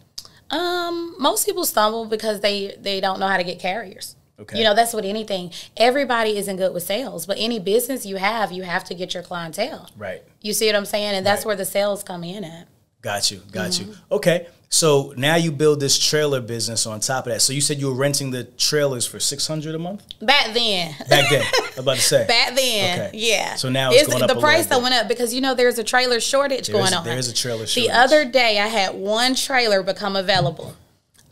[0.49, 4.15] Um, most people stumble because they they don't know how to get carriers.
[4.39, 4.57] Okay.
[4.57, 5.51] You know, that's what anything.
[5.77, 9.21] Everybody isn't good with sales, but any business you have, you have to get your
[9.23, 9.87] clientele.
[9.95, 10.23] Right.
[10.41, 11.13] You see what I'm saying?
[11.15, 11.47] And that's Right.
[11.47, 12.67] where the sales come in at.
[13.01, 13.41] Got you.
[13.51, 13.91] Got Mm-hmm.
[13.91, 13.97] you.
[14.11, 14.47] Okay.
[14.73, 17.41] So now you build this trailer business on top of that.
[17.41, 20.95] So you said you were renting the trailers for six hundred a month Back then.
[21.09, 21.41] back then.
[21.43, 22.25] I was about to say.
[22.27, 23.17] Back then, Okay.
[23.17, 23.55] yeah.
[23.55, 25.83] So now it's going up the price that went up because you know there's a
[25.83, 27.03] trailer shortage There is- going on.
[27.03, 27.91] there is a trailer shortage.
[27.91, 30.75] The other day, I had one trailer become available.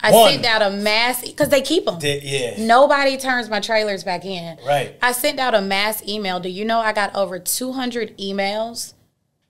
[0.02, 0.32] I One.
[0.32, 1.98] sent out a mass because they keep them.
[1.98, 2.62] They- yeah.
[2.66, 4.58] Nobody turns my trailers back in.
[4.66, 4.96] Right.
[5.00, 6.40] I sent out a mass email.
[6.40, 8.92] Do you know I got over 200 emails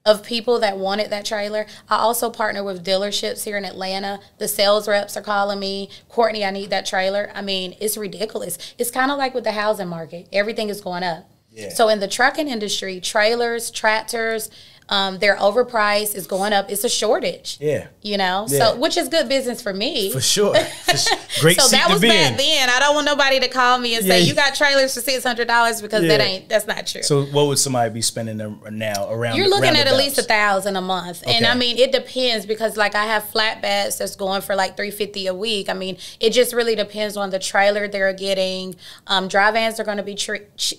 [0.05, 1.65] of people that wanted that trailer?
[1.89, 4.19] I also partner with dealerships here in Atlanta.
[4.37, 7.31] The sales reps are calling me, Courtney, I need that trailer.
[7.33, 8.57] I mean, it's ridiculous.
[8.77, 11.29] It's kind of like with the housing market, everything is going up.
[11.51, 11.69] Yeah.
[11.69, 14.49] So in the trucking industry, trailers, tractors,
[14.91, 16.15] Um, they're overpriced.
[16.15, 16.69] It's going up.
[16.69, 17.57] It's a shortage.
[17.61, 17.87] Yeah.
[18.01, 18.59] You know, Yeah.
[18.71, 20.11] so which is good business for me.
[20.11, 20.53] For sure.
[20.53, 21.17] For sure.
[21.39, 22.37] Great so that was back in.
[22.37, 22.69] then.
[22.69, 24.25] I don't want nobody to call me and say Yeah.
[24.27, 27.03] you got trailers for six hundred dollars because that ain't that's not true.
[27.03, 28.37] So what would somebody be spending
[28.71, 29.37] now around?
[29.37, 32.75] You're looking at at least a thousand a month, and I mean it depends because
[32.75, 35.69] like I have flatbeds that's going for like three fifty a week.
[35.69, 38.75] I mean it just really depends on the trailer they're getting.
[39.07, 40.17] Um, dry vans are going to be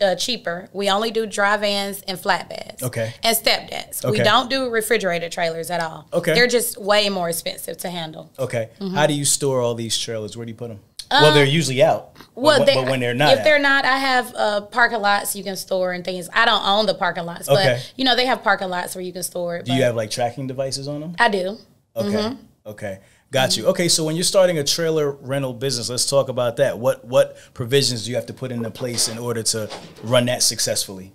[0.03, 0.69] uh, cheaper.
[0.75, 2.83] We only do dry vans and flatbeds.
[2.83, 3.15] Okay.
[3.23, 4.02] And step stepdads.
[4.05, 4.19] Okay.
[4.19, 6.09] We don't do refrigerated trailers at all.
[6.13, 6.35] Okay.
[6.35, 8.31] They're just way more expensive to handle.
[8.39, 8.71] Okay.
[8.81, 8.95] Mm-hmm.
[8.95, 10.37] How do you store all these trailers?
[10.37, 10.81] Where do you put them?
[11.11, 12.17] well, they're usually out.
[12.35, 13.45] Well, but, they- but when they're not, if out.
[13.45, 16.29] they're not, I have uh, parking lots you can store and things.
[16.33, 19.13] I don't own the parking lots, but you know they have parking lots where you
[19.13, 19.67] can store it.
[19.67, 21.15] do you have like tracking devices on them?
[21.19, 21.59] I do.
[21.95, 22.09] Okay.
[22.09, 22.37] Mm-hmm.
[22.67, 22.99] Okay.
[23.31, 23.67] Got you.
[23.69, 26.79] Okay, so when you're starting a trailer rental business, let's talk about that.
[26.79, 29.71] What what provisions do you have to put into place in order to
[30.03, 31.13] run that successfully?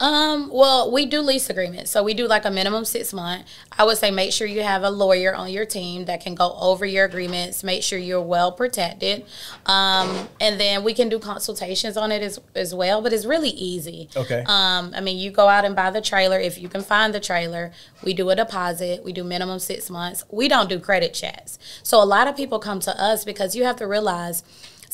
[0.00, 1.90] Um, well, we do lease agreements.
[1.90, 3.46] So we do like a minimum six month.
[3.76, 6.56] I would say make sure you have a lawyer on your team that can go
[6.60, 9.24] over your agreements, make sure you're well protected.
[9.66, 13.50] Um, and then we can do consultations on it as, as well, but it's really
[13.50, 14.08] easy.
[14.16, 14.44] Okay.
[14.46, 16.38] Um, I mean, you go out and buy the trailer.
[16.38, 17.72] If you can find the trailer,
[18.04, 19.04] we do a deposit.
[19.04, 20.24] We do minimum six months.
[20.30, 21.58] We don't do credit checks.
[21.82, 24.44] So a lot of people come to us because you have to realize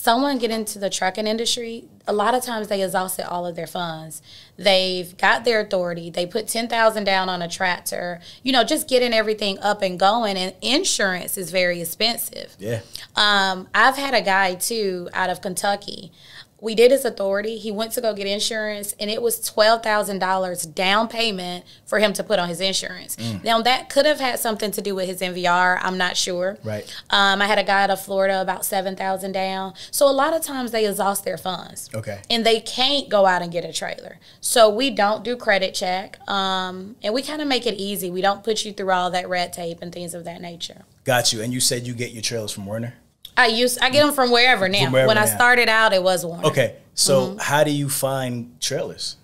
[0.04, 3.66] someone get into the trucking industry, a lot of times they exhausted all of their
[3.66, 4.20] funds.
[4.58, 6.10] They've got their authority.
[6.10, 8.20] They put ten thousand down on a tractor.
[8.42, 10.36] You know, just getting everything up and going.
[10.36, 12.54] And insurance is very expensive.
[12.58, 12.82] Yeah.
[13.16, 16.12] Um, I've had a guy too out of Kentucky.
[16.64, 17.58] We did his authority.
[17.58, 21.98] He went to go get insurance, and it was twelve thousand dollars down payment for
[21.98, 23.16] him to put on his insurance.
[23.16, 23.44] Mm.
[23.44, 25.78] Now that could have had something to do with his MVR.
[25.82, 26.56] I'm not sure.
[26.64, 26.90] Right.
[27.10, 29.74] Um, I had a guy out of Florida about seven thousand down.
[29.90, 31.90] So a lot of times they exhaust their funds.
[31.94, 32.22] Okay.
[32.30, 34.18] And they can't go out and get a trailer.
[34.40, 36.18] So we don't do credit check.
[36.26, 38.10] Um, and we kind of make it easy.
[38.10, 40.86] We don't put you through all that red tape and things of that nature.
[41.04, 41.42] Got you.
[41.42, 42.94] And you said you get your trailers from Werner?
[43.36, 44.84] I use I get them from wherever now.
[44.84, 46.44] From wherever when I started out, it was Werner.
[46.46, 46.76] Okay.
[46.94, 47.38] So Mm-hmm.
[47.38, 49.16] how do you find trailers?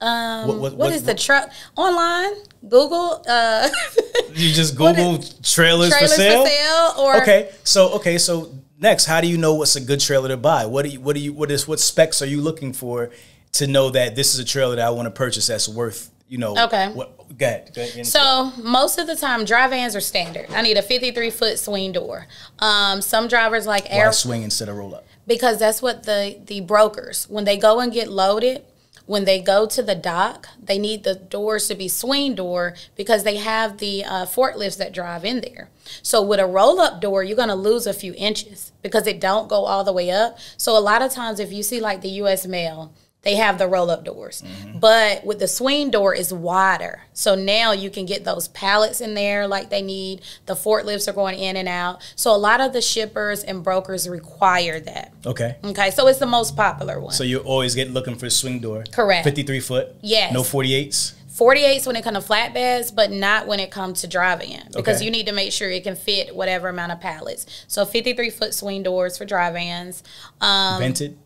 [0.00, 2.32] Um, What- what what- is what- the truck online?
[2.68, 3.68] Google uh,
[4.34, 6.92] You just Google trailers, trailers for sale?
[6.98, 7.50] or Okay.
[7.64, 10.66] So okay, so next, how do you know what's a good trailer to buy?
[10.66, 13.10] What do you what do you what is what specs are you looking for
[13.52, 16.38] to know that this is a trailer that I want to purchase that's worth, you
[16.38, 16.88] know, Okay.
[16.92, 17.72] What go ahead.
[17.74, 18.06] Go ahead get it.
[18.06, 20.46] So most of the time, dry vans are standard.
[20.50, 22.26] I need a 53 foot swing door.
[22.58, 25.04] Um, some drivers like why air swing instead of roll up?
[25.26, 28.64] because that's what the the brokers when they go and get loaded
[29.06, 33.24] when they go to the dock they need the doors to be swing door because
[33.24, 35.68] they have the uh, forklifts that drive in there
[36.02, 39.20] so with a roll up door you're going to lose a few inches because it
[39.20, 42.00] don't go all the way up so a lot of times if you see like
[42.00, 44.42] the us mail they have the roll up doors
[44.76, 49.14] but with the swing door is wider so now you can get those pallets in
[49.14, 52.72] there like they need the forklifts are going in and out so a lot of
[52.72, 55.56] the shippers and brokers require that Okay.
[55.62, 57.12] Okay, so it's the most popular one.
[57.12, 58.84] So you always get looking for a swing door.
[58.90, 59.24] Correct.
[59.24, 59.94] Fifty three foot.
[60.00, 60.32] Yes.
[60.32, 61.14] No forty eights.
[61.36, 64.96] 48s when it comes to flatbeds, but not when it comes to driving in because
[64.96, 65.04] Okay.
[65.04, 67.46] you need to make sure it can fit whatever amount of pallets.
[67.68, 70.02] So 53 foot swing doors for dry vans.
[70.40, 71.16] Um, vented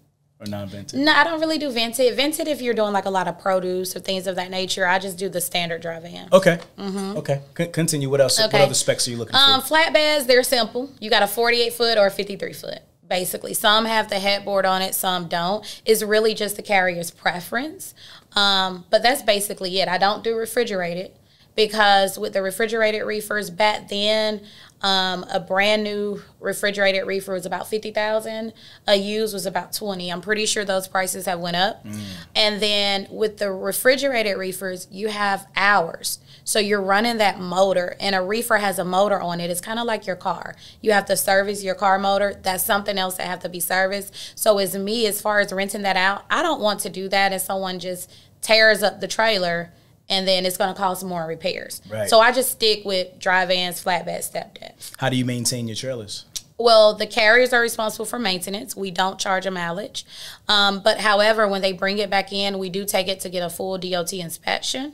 [0.43, 0.99] or non vented?
[0.99, 2.15] no, I don't really do vented.
[2.17, 4.87] Vented if you're doing like a lot of produce or things of that nature.
[4.87, 6.29] I just do the standard dry van.
[6.33, 6.59] Okay.
[6.79, 7.41] Okay.
[7.55, 8.11] Con- continue.
[8.11, 8.39] What else?
[8.39, 8.63] What Mm-hmm.
[8.63, 9.75] Other specs are you looking Um, for?
[9.75, 10.91] flatbeds, they're simple.
[11.01, 13.55] You got a 48 foot or a 53 foot, basically.
[13.55, 15.65] Some have the headboard on it, some don't.
[15.87, 17.95] It's really just the carrier's preference.
[18.35, 19.89] Um, but that's basically it.
[19.89, 21.13] I don't do refrigerated
[21.55, 24.41] because with the refrigerated reefers back then,
[24.83, 28.53] um, a brand new refrigerated reefer was about fifty thousand.
[28.87, 30.11] A used was about twenty.
[30.11, 31.85] I'm pretty sure those prices have went up.
[32.35, 36.19] And then with the refrigerated reefers, you have hours.
[36.45, 39.51] So you're running that motor, and a reefer has a motor on it.
[39.51, 40.57] It's kind of like your car.
[40.81, 42.35] You have to service your car motor.
[42.43, 44.33] That's something else that have to be serviced.
[44.35, 47.33] So as me, as far as renting that out, I don't want to do that,
[47.33, 49.73] and someone just tears up the trailer,
[50.13, 51.81] and then it's going to cost more in repairs.
[51.91, 52.09] Right.
[52.09, 54.93] So I just stick with dry vans, flatbed, step stepdad.
[54.99, 56.27] How do you maintain your trailers?
[56.59, 58.77] Well, the carriers are responsible for maintenance.
[58.77, 60.05] We don't charge a mileage.
[60.49, 63.41] Um, but however, when they bring it back in, we do take it to get
[63.41, 64.93] a full DOT inspection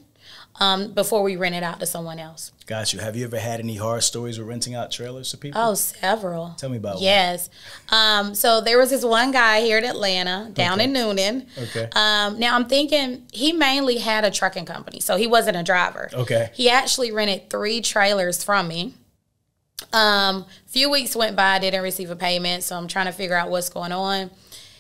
[0.61, 2.53] um, before we rent it out to someone else.
[2.67, 2.99] Got you.
[2.99, 5.61] Have you ever had any horror stories with renting out trailers to people?
[5.61, 6.55] Oh, several.
[6.59, 7.05] Tell me about one.
[7.05, 7.49] Yes.
[7.91, 10.85] Um, so there was this one guy here in Atlanta, down Okay.
[10.85, 11.47] in Newnan.
[11.59, 11.89] Okay.
[11.95, 16.11] Um, now I'm thinking he mainly had a trucking company, so he wasn't a driver.
[16.13, 16.51] Okay.
[16.55, 18.95] He actually rented three trailers from me.
[19.93, 23.37] Um, few weeks went by, I didn't receive a payment, so I'm trying to figure
[23.37, 24.31] out what's going on.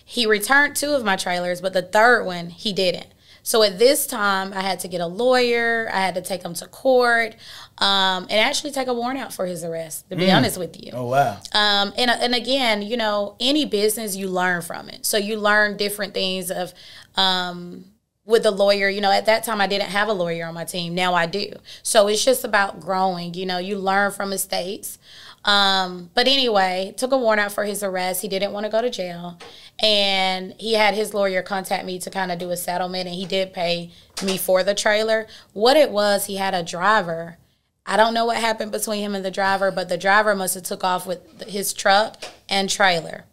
[0.04, 3.06] He returned two of my trailers, but the third one he didn't.
[3.48, 5.88] So at this time, I had to get a lawyer.
[5.90, 7.34] I had to take him to court,
[7.78, 10.06] um, and actually take a warrant out for his arrest.
[10.10, 10.92] To be honest with you.
[10.92, 11.40] Oh wow.
[11.54, 15.06] Um, and and again, you know, any business you learn from it.
[15.06, 16.74] So you learn different things of.
[17.16, 17.86] Um,
[18.26, 20.66] with the lawyer, you know, at that time I didn't have a lawyer on my
[20.66, 20.94] team.
[20.94, 21.50] Now I do.
[21.82, 23.32] So it's just about growing.
[23.32, 24.98] You know, you learn from mistakes.
[25.44, 28.22] Um, but anyway, took a warrant out for his arrest.
[28.22, 29.38] He didn't want to go to jail.
[29.78, 33.24] And he had his lawyer contact me to kind of do a settlement, and he
[33.24, 33.90] did pay
[34.22, 35.26] me for the trailer.
[35.52, 37.38] What it was, he had a driver.
[37.86, 40.64] I don't know what happened between him and the driver, but the driver must have
[40.64, 43.24] took off with his truck and trailer.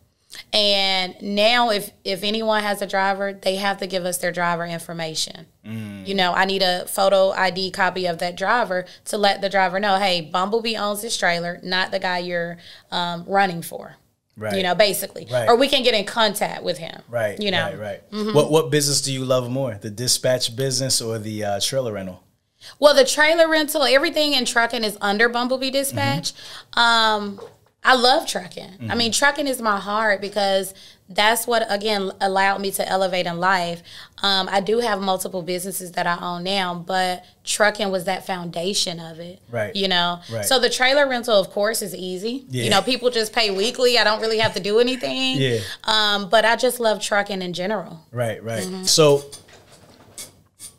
[0.54, 4.66] And now, if if anyone has a driver, they have to give us their driver
[4.66, 5.48] information.
[5.66, 9.80] You know, I need a photo ID copy of that driver to let the driver
[9.80, 12.58] know, hey, Bumblebee owns this trailer, not the guy you're
[12.92, 13.96] um, running for.
[14.38, 14.58] Right.
[14.58, 15.48] You know, basically, Right.
[15.50, 17.02] or we can get in contact with him.
[17.10, 17.40] Right.
[17.42, 18.02] You know, Right.
[18.12, 18.34] Right.
[18.36, 22.22] What What business do you love more, the dispatch business or the uh, trailer rental?
[22.80, 26.34] Well, the trailer rental, everything in trucking is under Bumblebee Dispatch.
[26.74, 27.40] Um,
[27.84, 28.88] I love trucking.
[28.90, 30.74] I mean, trucking is my heart because
[31.08, 33.84] that's what again allowed me to elevate in life.
[34.24, 39.00] Um, I do have multiple businesses that I own now, but trucking was that foundation
[39.00, 39.40] of it.
[39.52, 39.76] Right.
[39.76, 40.22] You know.
[40.32, 40.46] Right.
[40.46, 42.46] So the trailer rental, of course, is easy.
[42.50, 42.64] Yeah.
[42.64, 44.00] You know, people just pay weekly.
[44.00, 45.38] I don't really have to do anything.
[45.38, 45.60] Yeah.
[45.84, 48.04] Um, but I just love trucking in general.
[48.12, 48.64] Right, right.
[48.64, 48.84] Mm-hmm.
[48.86, 49.24] So,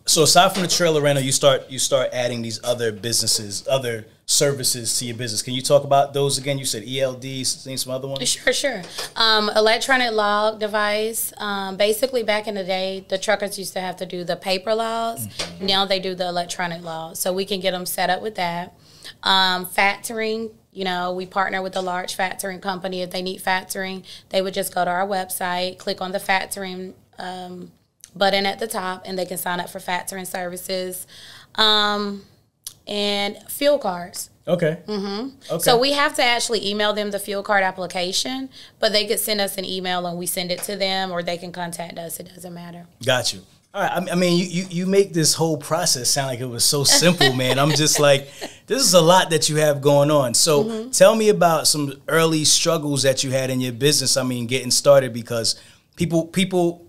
[0.07, 4.07] so aside from the trailer rental, you start you start adding these other businesses, other
[4.25, 5.43] services to your business.
[5.43, 6.59] Can you talk about those again?
[6.59, 8.29] You said ELD, seen some other ones.
[8.29, 8.83] Sure, sure.
[9.17, 11.33] Um, electronic log device.
[11.39, 14.75] Um, basically, back in the day, the truckers used to have to do the paper
[14.75, 15.29] logs.
[15.61, 18.79] Now they do the electronic logs, so we can get them set up with that.
[19.23, 20.53] Um, factoring.
[20.73, 23.01] You know, we partner with a large factoring company.
[23.01, 26.93] If they need factoring, they would just go to our website, click on the factoring
[27.19, 27.73] um,
[28.17, 31.07] button at the top, and they can sign up for factoring services.
[31.57, 32.23] Um,
[32.87, 34.31] and fuel cards.
[34.47, 34.79] Okay.
[34.87, 35.29] Mm-hmm.
[35.55, 35.63] Okay.
[35.63, 38.49] So we have to actually email them the fuel card application,
[38.79, 41.37] but they could send us an email and we send it to them, or they
[41.37, 42.21] can contact us.
[42.21, 42.87] It doesn't matter.
[43.05, 43.41] Got you.
[43.75, 43.91] All right.
[43.93, 46.65] I mean- I mean, you, you you make this whole process sound like it was
[46.65, 47.59] so simple, man.
[47.59, 48.29] I'm just like,
[48.69, 50.33] this is a lot that you have going on.
[50.35, 50.91] So Mm-hmm.
[50.91, 54.17] tell me about some early struggles that you had in your business.
[54.17, 55.57] I mean, getting started because
[55.97, 56.86] people people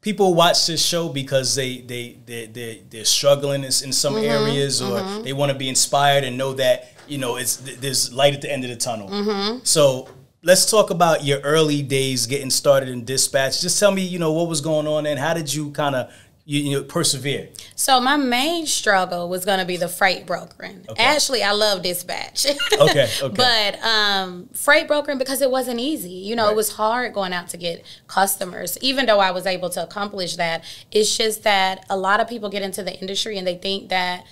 [0.00, 4.46] people watch this show because they they they they they're struggling in, in some Mm-hmm.
[4.46, 8.34] areas or they want to be inspired and know that you know it's there's light
[8.34, 9.08] at the end of the tunnel.
[9.08, 9.58] Mm-hmm.
[9.64, 10.08] So
[10.42, 13.60] let's talk about your early days getting started in dispatch.
[13.60, 16.10] Just tell me, you know, what was going on and how did you kind of
[16.50, 17.48] you, you know persevere?
[17.76, 20.84] So my main struggle was going to be the freight brokering.
[20.98, 22.46] Actually, I love dispatch.
[22.80, 23.34] Okay, okay.
[23.36, 26.10] but um, freight brokering because it wasn't easy.
[26.10, 26.52] You know, Right.
[26.52, 28.76] it was hard going out to get customers.
[28.80, 32.48] Even though I was able to accomplish that, it's just that a lot of people
[32.48, 34.24] get into the industry and they think that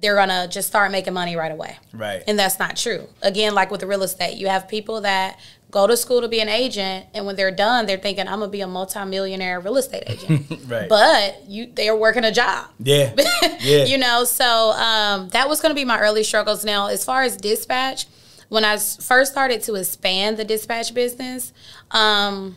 [0.00, 1.76] they're gonna just start making money right away.
[1.92, 2.22] Right.
[2.28, 3.08] And that's not true.
[3.20, 5.38] Again, like with the real estate, you have people that
[5.70, 8.50] go to school to be an agent, and when they're done, they're thinking, "I'm gonna
[8.50, 10.88] be a multimillionaire real estate agent." Right.
[10.88, 12.66] But you, they are working a job.
[12.78, 13.14] yeah.
[13.60, 13.84] Yeah.
[13.84, 16.64] you know, so um, that was going to be my early struggles.
[16.64, 18.06] Now, as far as dispatch,
[18.48, 21.52] when i first started to expand the dispatch business,
[21.90, 22.56] um,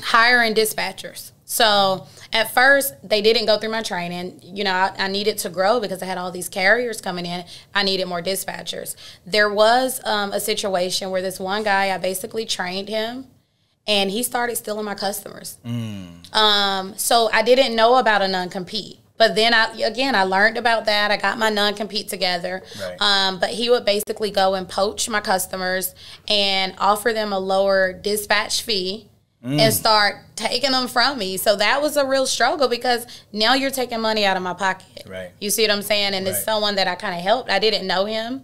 [0.00, 1.32] hiring dispatchers.
[1.46, 4.40] So at first, they didn't go through my training.
[4.42, 7.44] You know, I, I needed to grow because I had all these carriers coming in.
[7.72, 8.96] I needed more dispatchers.
[9.24, 13.28] There was um, a situation where this one guy, I basically trained him,
[13.86, 15.56] and he started stealing my customers.
[16.32, 18.98] Um, so I didn't know about a non compete.
[19.16, 21.10] But then I again I learned about that.
[21.10, 22.62] I got my non compete together.
[22.78, 23.00] Right.
[23.00, 25.94] Um, but he would basically go and poach my customers
[26.28, 29.08] and offer them a lower dispatch fee
[29.46, 31.36] and start taking them from me.
[31.36, 35.04] So that was a real struggle because now you're taking money out of my pocket.
[35.06, 35.30] Right.
[35.40, 36.14] You see what I'm saying?
[36.14, 37.50] And it's someone that I kind of helped.
[37.50, 38.42] I didn't know him.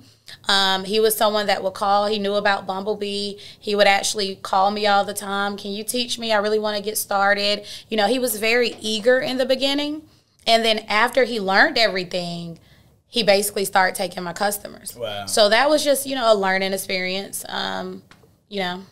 [0.48, 2.06] Um, he was someone that would call.
[2.06, 3.34] He knew about Bumblebee.
[3.58, 5.56] He would actually call me all the time.
[5.56, 6.32] Can you teach me?
[6.32, 7.66] I really want to get started.
[7.88, 10.02] You know, he was very eager in the beginning.
[10.46, 12.58] And then after he learned everything,
[13.06, 14.96] he basically started taking my customers.
[14.96, 15.26] Wow.
[15.26, 17.44] So that was just, you know, a learning experience.
[17.48, 18.02] Um,
[18.48, 18.82] you know,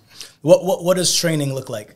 [0.42, 1.94] What what what does training look like?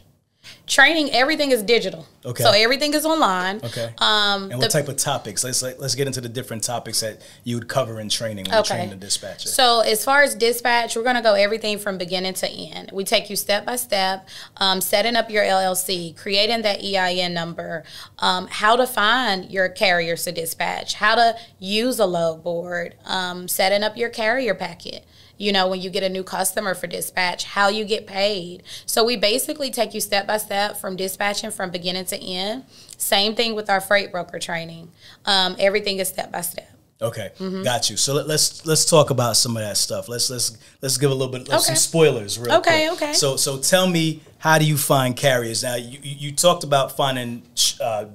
[0.66, 2.06] Training, everything is digital.
[2.24, 2.42] Okay.
[2.42, 3.60] So everything is online.
[3.62, 3.92] Okay.
[3.98, 5.44] Um, and what type of topics?
[5.44, 8.54] Let's like, let's get into the different topics that you would cover in training when
[8.60, 8.74] Okay.
[8.76, 9.48] you train the dispatcher.
[9.48, 12.90] So as far as dispatch, we're going to go everything from beginning to end.
[12.92, 17.84] We take you step by step, um, setting up your LLC, creating that EIN number,
[18.20, 23.48] um, how to find your carriers to dispatch, how to use a load board, um,
[23.48, 25.04] setting up your carrier packet.
[25.36, 28.62] You know, when you get a new customer for dispatch, how you get paid.
[28.86, 32.64] So we basically take you step by step from dispatching from beginning to end.
[32.96, 34.92] Same thing with our freight broker training.
[35.24, 36.73] Um, everything is step by step.
[37.02, 37.32] Okay,
[37.64, 37.96] got you.
[37.96, 40.08] So let, us let's talk about some of that stuff.
[40.08, 42.38] Let's let's let's give a little bit let's some spoilers.
[42.38, 43.02] Real Okay, quick.
[43.02, 43.12] okay.
[43.12, 45.62] So so tell me how do you find carriers?
[45.62, 47.42] Now you you talked about finding
[47.80, 48.06] uh,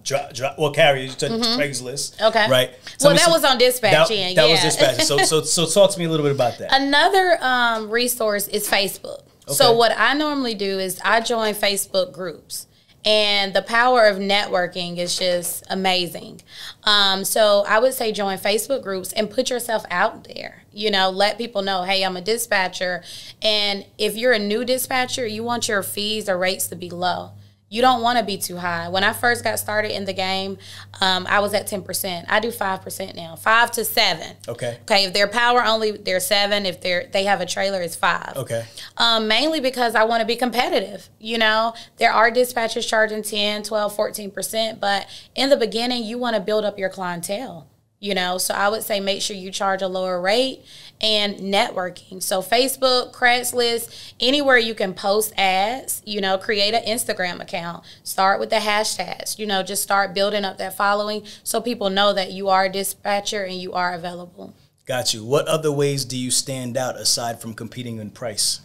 [0.58, 1.22] well carriers.
[1.22, 2.16] You Craigslist.
[2.16, 2.24] Mm-hmm.
[2.26, 2.50] Okay.
[2.50, 2.70] Right.
[3.02, 4.36] Well, that some- was on dispatching.
[4.36, 4.70] That, yeah, was yeah.
[4.70, 5.04] dispatch.
[5.04, 6.70] So so so talk to me a little bit about that.
[6.72, 9.24] Another um, resource is Facebook.
[9.48, 9.56] Okay.
[9.56, 12.68] So what I normally do is I join Facebook groups.
[13.06, 16.42] And the power of networking is just amazing.
[16.84, 20.64] Um, so I would say join Facebook groups and put yourself out there.
[20.74, 23.04] You know, let people know, hey, I'm a dispatcher.
[23.42, 27.32] And if you're a new dispatcher, you want your fees or rates to be low.
[27.70, 28.90] You don't want to be too high.
[28.90, 30.58] When I first got started in the game,
[31.02, 32.26] um, I was at 10%.
[32.28, 34.36] I do 5% now, 5 to 7.
[34.48, 34.78] Okay.
[34.82, 36.66] Okay, if they're power only, they're 7.
[36.66, 38.38] If they're they have a trailer, it's 5.
[38.38, 38.66] Okay.
[38.98, 41.10] Um, mainly because I want to be competitive.
[41.20, 46.36] You know, there are dispatchers charging 10, 12, 14%, but in the beginning, you want
[46.36, 47.68] to build up your clientele.
[48.02, 50.64] You know, so I would say make sure you charge a lower rate
[51.02, 52.24] and networking.
[52.24, 57.84] So Facebook, Craigslist, anywhere you can post ads, you know, create an Instagram account.
[58.04, 62.14] Start with the hashtags, you know, just start building up that following so people know
[62.14, 64.54] that you are a dispatcher and you are available.
[64.86, 65.26] Got you.
[65.26, 68.62] What other ways do you stand out aside from competing in price?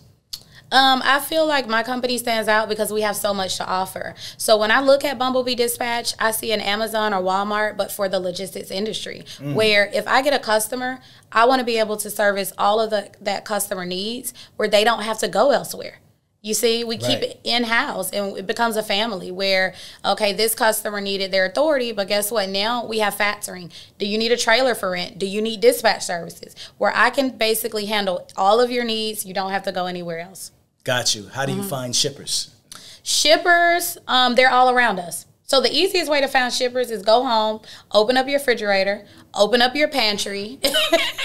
[0.74, 4.14] Um, I feel like my company stands out because we have so much to offer.
[4.36, 8.08] So when I look at Bumblebee Dispatch, I see an Amazon or Walmart, but for
[8.08, 10.98] the logistics industry, where if I get a customer,
[11.30, 14.82] I want to be able to service all of the that customer needs, where they
[14.82, 16.00] don't have to go elsewhere.
[16.42, 20.54] You see, we keep it in house and it becomes a family where, okay, this
[20.54, 22.50] customer needed their authority, but guess what?
[22.50, 23.72] Now we have factoring.
[23.96, 25.18] Do you need a trailer for rent?
[25.18, 26.54] Do you need dispatch services?
[26.78, 29.24] Where I can basically handle all of your needs.
[29.24, 30.50] You don't have to go anywhere else.
[30.84, 31.28] Got you.
[31.28, 32.54] How do you find shippers?
[33.02, 35.24] Shippers, um, they're all around us.
[35.46, 37.60] So the easiest way to find shippers is go home,
[37.92, 40.58] open up your refrigerator, open up your pantry.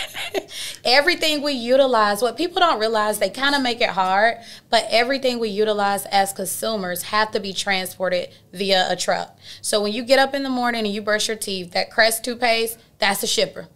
[0.86, 4.38] everything we utilize, what people don't realize, they kind of make it hard,
[4.70, 9.38] but everything we utilize as consumers have to be transported via a truck.
[9.62, 12.24] So when you get up in the morning and you brush your teeth, that Crest
[12.24, 13.68] toothpaste, that's a shipper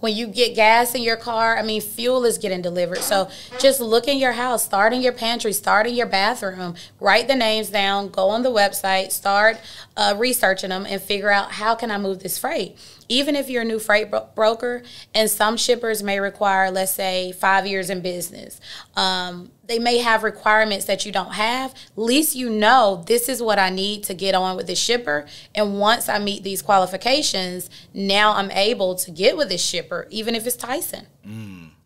[0.00, 2.98] when you get gas in your car, I mean, fuel is getting delivered.
[2.98, 7.28] So just look in your house, start in your pantry, start in your bathroom, write
[7.28, 9.58] the names down, go on the website, start
[9.96, 12.76] uh, researching them, and figure out how can I move this freight.
[13.08, 14.82] Even if you're a new freight bro- broker,
[15.14, 18.60] and some shippers may require, let's say, five years in business.
[18.96, 21.72] Um, they may have requirements that you don't have.
[21.72, 25.26] At least you know this is what I need to get on with the shipper.
[25.54, 30.34] And once I meet these qualifications, now I'm able to get with this shipper, even
[30.34, 31.06] if it's Tyson.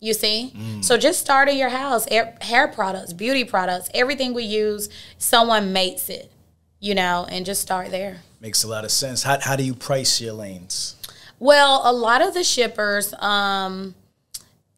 [0.02, 0.54] You see?
[0.82, 2.06] So just start in your house.
[2.10, 6.30] Air- Hair products, beauty products, everything we use, someone makes it,
[6.80, 8.18] you know, and just start there.
[8.40, 9.22] Makes a lot of sense.
[9.22, 10.96] How, how do you price your lanes?
[11.40, 13.96] Well, a lot of the shippers, um,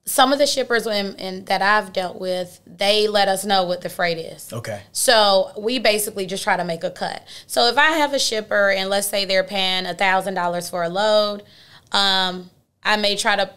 [0.05, 3.83] some of the shippers in, in, that I've dealt with, they let us know what
[3.83, 4.53] the freight is.
[4.53, 4.81] Okay.
[4.93, 7.25] So we basically just try to make a cut.
[7.47, 10.83] So if I have a shipper and let's say they're paying a thousand dollars for
[10.83, 11.43] a load,
[11.91, 12.49] um,
[12.83, 13.51] I may try to,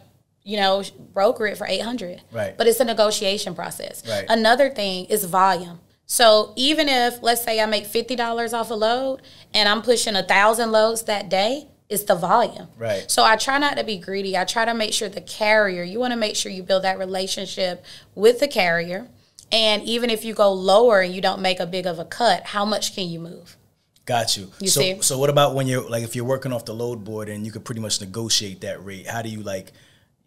[0.43, 2.21] you know, broker it for eight hundred.
[2.31, 2.57] Right.
[2.57, 4.03] But it's a negotiation process.
[4.07, 4.25] Right.
[4.27, 5.79] Another thing is volume.
[6.05, 9.21] So even if let's say I make fifty dollars off a load
[9.53, 12.67] and I'm pushing a thousand loads that day, it's the volume.
[12.77, 13.09] Right.
[13.09, 14.37] So I try not to be greedy.
[14.37, 16.97] I try to make sure the carrier, you want to make sure you build that
[16.97, 19.07] relationship with the carrier.
[19.51, 22.47] And even if you go lower and you don't make a big of a cut,
[22.47, 23.57] how much can you move?
[24.05, 24.51] Got you.
[24.59, 25.01] You so, see?
[25.01, 27.51] so what about when you're like if you're working off the load board and you
[27.51, 29.07] could pretty much negotiate that rate?
[29.07, 29.71] How do you like,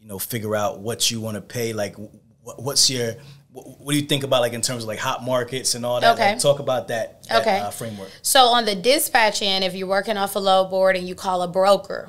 [0.01, 1.73] you know, figure out what you want to pay?
[1.73, 3.15] Like, wh- what's your
[3.53, 6.01] wh- what do you think about like in terms of like hot markets and all
[6.01, 6.15] that?
[6.15, 6.33] Okay.
[6.33, 7.59] Like, talk about that, that Okay.
[7.59, 8.11] uh, framework.
[8.23, 11.43] So on the dispatch end, if you're working off a load board and you call
[11.43, 12.09] a broker,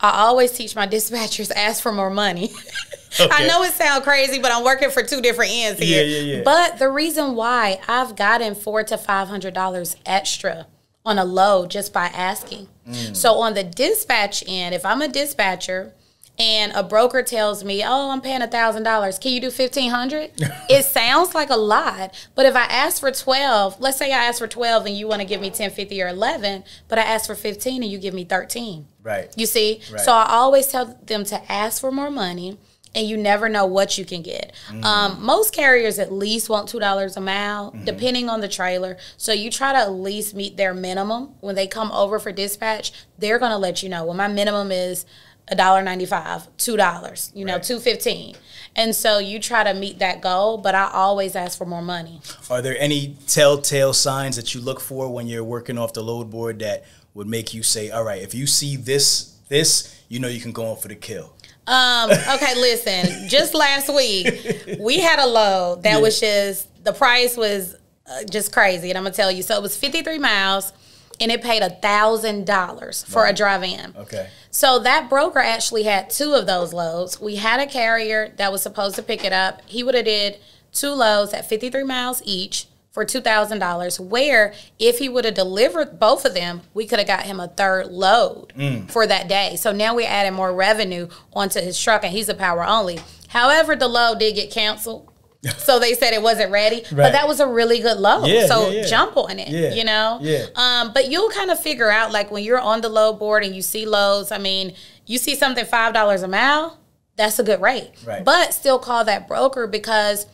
[0.00, 2.52] I always teach my dispatchers ask for more money.
[3.18, 6.04] I know it sounds crazy, but I'm working for two different ends here.
[6.04, 6.42] Yeah, yeah, yeah.
[6.44, 10.66] But the reason why I've gotten four to five hundred dollars extra
[11.04, 12.68] on a load just by asking.
[12.86, 13.16] Mm.
[13.16, 15.94] So on the dispatch end, if I'm a dispatcher
[16.38, 19.18] and a broker tells me, "Oh, I'm paying a thousand dollars.
[19.18, 20.30] Can you do fifteen hundred?
[20.70, 24.38] it sounds like a lot, but if I ask for twelve, let's say I ask
[24.38, 27.26] for twelve and you want to give me ten fifty or eleven, but I ask
[27.26, 28.86] for fifteen and you give me thirteen.
[29.02, 29.32] Right.
[29.36, 29.80] You see?
[29.90, 30.00] Right.
[30.00, 32.58] So I always tell them to ask for more money
[32.94, 34.52] and you never know what you can get.
[34.70, 34.82] Mm.
[34.84, 37.84] Um, most carriers at least want $2 a mile, Mm-hmm.
[37.84, 38.96] depending on the trailer.
[39.18, 41.34] So you try to at least meet their minimum.
[41.40, 44.72] When they come over for dispatch, they're going to let you know, well, my minimum
[44.72, 45.04] is
[45.50, 47.62] a dollar ninety five, two dollars, you know, Right.
[47.62, 48.36] two fifteen.
[48.76, 52.20] And so you try to meet that goal, but I always ask for more money.
[52.50, 56.30] Are there any telltale signs that you look for when you're working off the load
[56.30, 56.84] board that
[57.14, 60.52] would make you say, "All right, if you see this, this, you know, you can
[60.52, 61.32] go on for the kill."
[61.66, 63.28] Um, okay, listen.
[63.28, 65.98] Just last week, we had a load that Yeah.
[65.98, 67.74] was just the price was
[68.06, 69.42] uh, just crazy, and I'm gonna tell you.
[69.42, 70.72] So it was 53 miles,
[71.20, 73.94] and it paid a thousand dollars for a drive-in.
[73.96, 74.28] Okay.
[74.50, 77.20] So that broker actually had two of those loads.
[77.20, 79.62] We had a carrier that was supposed to pick it up.
[79.66, 80.38] He would have did
[80.72, 86.24] two loads at 53 miles each for $2,000 where if he would have delivered both
[86.24, 88.90] of them, we could have got him a third load mm.
[88.90, 89.56] for that day.
[89.56, 92.98] So now we're adding more revenue onto his truck and he's a power only.
[93.28, 95.12] However, the load did get canceled.
[95.56, 96.96] So they said it wasn't ready, Right.
[96.96, 98.24] but that was a really good low.
[98.24, 98.86] Yeah, so yeah, yeah.
[98.86, 100.18] jump on it, you know?
[100.20, 100.46] yeah.
[100.56, 103.54] Um, but you'll kind of figure out like when you're on the load board and
[103.54, 104.74] you see lows, I mean,
[105.06, 106.78] you see something five dollars a mile,
[107.16, 107.90] that's a good rate.
[108.06, 108.24] Right.
[108.24, 110.26] But still call that broker because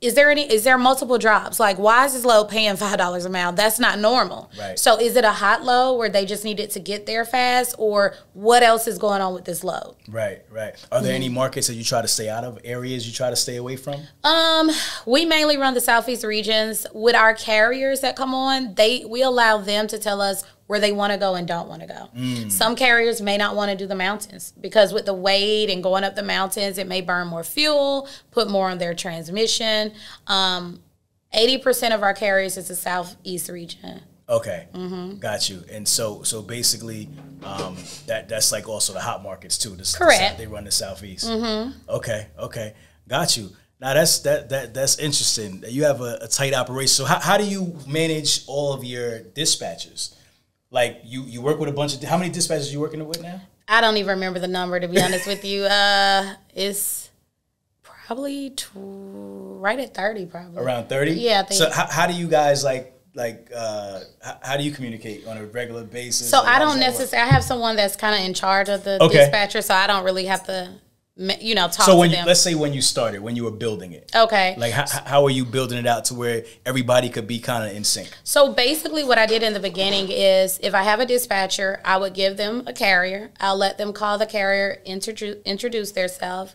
[0.00, 1.58] is there any is there multiple drops?
[1.58, 3.52] Like why is this low paying five dollars a mile?
[3.52, 4.50] That's not normal.
[4.58, 4.78] Right.
[4.78, 8.14] So is it a hot low where they just needed to get there fast, or
[8.32, 9.96] what else is going on with this load?
[10.08, 10.74] Right, right.
[10.92, 12.58] Are there any markets that you try to stay out of?
[12.64, 14.00] Areas you try to stay away from?
[14.22, 14.70] Um,
[15.06, 18.74] we mainly run the southeast regions with our carriers that come on.
[18.74, 21.82] They we allow them to tell us where they want to go and don't want
[21.82, 22.48] to go.
[22.48, 26.04] Some carriers may not want to do the mountains because with the weight and going
[26.04, 29.92] up the mountains, it may burn more fuel, put more on their transmission.
[30.28, 30.80] Um,
[31.32, 34.02] eighty percent of our carriers is the southeast region.
[34.30, 35.16] Okay, Mm-hmm.
[35.20, 35.64] got you.
[35.72, 37.08] And so, so basically,
[37.42, 39.70] um, that that's like also the hot markets too.
[39.70, 40.36] The, Correct.
[40.36, 41.26] they run the southeast.
[41.26, 41.72] Mm-hmm.
[41.88, 42.74] Okay, okay,
[43.08, 43.48] got you.
[43.80, 45.60] Now that's that that that's interesting.
[45.62, 46.88] That you have a, a tight operation.
[46.88, 50.14] So how, how do you manage all of your dispatchers?
[50.70, 53.40] Like you you work with a bunch of how many dispatchers you working with now?
[53.66, 55.64] I don't even remember the number to be honest with you.
[55.64, 57.10] Uh, it's
[57.82, 61.12] probably right at thirty, probably Around thirty.
[61.12, 64.00] Yeah, I think- So how, how do you guys like like uh
[64.42, 66.28] how, do you communicate on a regular basis?
[66.28, 67.28] So I don't necessarily.
[67.30, 69.18] I have someone that's kind of in charge of the Okay.
[69.18, 70.70] dispatcher, so I don't really have to,
[71.18, 73.92] you know, talk So when you, let's say when you started, when you were building
[73.92, 74.54] it, okay.
[74.56, 77.76] like how, how are you building it out to where everybody could be kind of
[77.76, 78.10] in sync?
[78.22, 81.96] So basically, what I did in the beginning is if I have a dispatcher, I
[81.96, 83.30] would give them a carrier.
[83.40, 86.54] I'll let them call the carrier, introduce introduce themselves.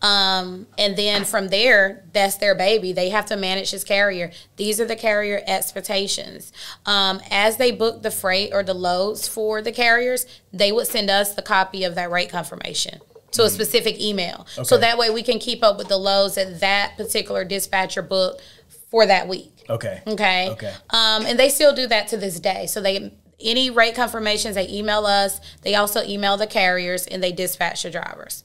[0.00, 2.92] Um, and then from there, that's their baby.
[2.92, 4.32] They have to manage his carrier.
[4.56, 6.52] These are the carrier expectations.
[6.84, 11.08] Um, as they book the freight or the loads for the carriers, they would send
[11.08, 13.00] us the copy of that rate confirmation
[13.34, 14.46] to a specific email.
[14.62, 18.42] So that way we can keep up with the loads that that particular dispatcher booked
[18.90, 19.52] for that week.
[19.68, 20.02] Okay.
[20.06, 20.48] Okay.
[20.50, 20.72] Okay.
[20.90, 22.66] Um, and they still do that to this day.
[22.66, 25.40] So they any rate confirmations they email us.
[25.62, 28.44] They also email the carriers and they dispatch the drivers.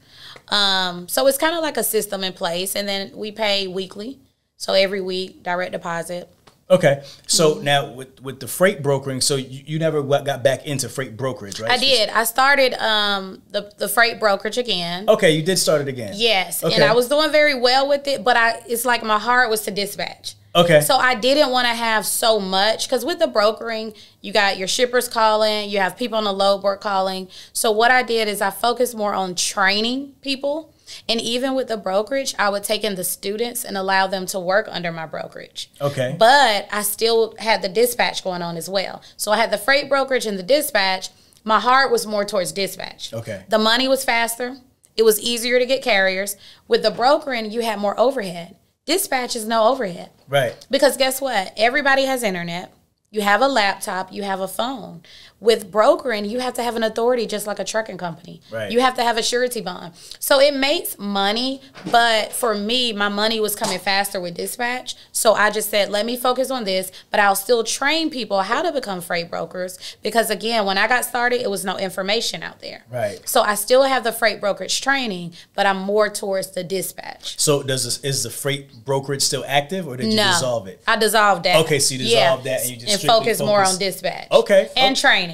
[0.49, 4.19] Um, so it's kind of like a system in place, and then we pay weekly.
[4.57, 6.27] So every week, direct deposit.
[6.71, 7.03] Okay.
[7.27, 7.63] So Mm-hmm.
[7.63, 11.59] now with with the freight brokering, so you, you never got back into freight brokerage,
[11.59, 11.71] right?
[11.71, 12.09] I did.
[12.09, 15.09] I started um, the the freight brokerage again.
[15.09, 16.13] Okay, you did start it again.
[16.15, 16.75] Yes, Okay.
[16.75, 19.61] and I was doing very well with it, but I it's like my heart was
[19.61, 20.35] to dispatch.
[20.55, 20.81] Okay.
[20.81, 24.67] So I didn't want to have so much because with the brokering, you got your
[24.67, 27.27] shippers calling, you have people on the load board calling.
[27.53, 30.73] So what I did is I focused more on training people.
[31.07, 34.39] And even with the brokerage, I would take in the students and allow them to
[34.39, 35.69] work under my brokerage.
[35.81, 36.15] Okay.
[36.17, 39.01] But I still had the dispatch going on as well.
[39.17, 41.09] So I had the freight brokerage and the dispatch.
[41.43, 43.13] My heart was more towards dispatch.
[43.13, 43.43] Okay.
[43.49, 44.57] The money was faster.
[44.97, 46.35] It was easier to get carriers.
[46.67, 48.55] With the brokering, you had more overhead.
[48.85, 50.09] Dispatch is no overhead.
[50.27, 50.55] Right.
[50.69, 51.53] Because guess what?
[51.55, 52.73] Everybody has internet.
[53.11, 55.01] You have a laptop, you have a phone.
[55.41, 58.41] With brokering, you have to have an authority just like a trucking company.
[58.51, 58.71] Right.
[58.71, 59.93] You have to have a surety bond.
[60.19, 64.95] So it makes money, but for me, my money was coming faster with dispatch.
[65.13, 68.61] So I just said, let me focus on this, but I'll still train people how
[68.61, 72.59] to become freight brokers because again, when I got started, it was no information out
[72.59, 72.83] there.
[72.91, 73.21] Right.
[73.27, 77.39] So I still have the freight brokerage training, but I'm more towards the dispatch.
[77.39, 80.83] So does this, is the freight brokerage still active, or did you No, dissolve it?
[80.85, 81.63] I dissolved that.
[81.63, 84.27] Okay, so you dissolved that and you just and strictly focus more on dispatch.
[84.31, 85.01] Okay, and okay.
[85.01, 85.28] training.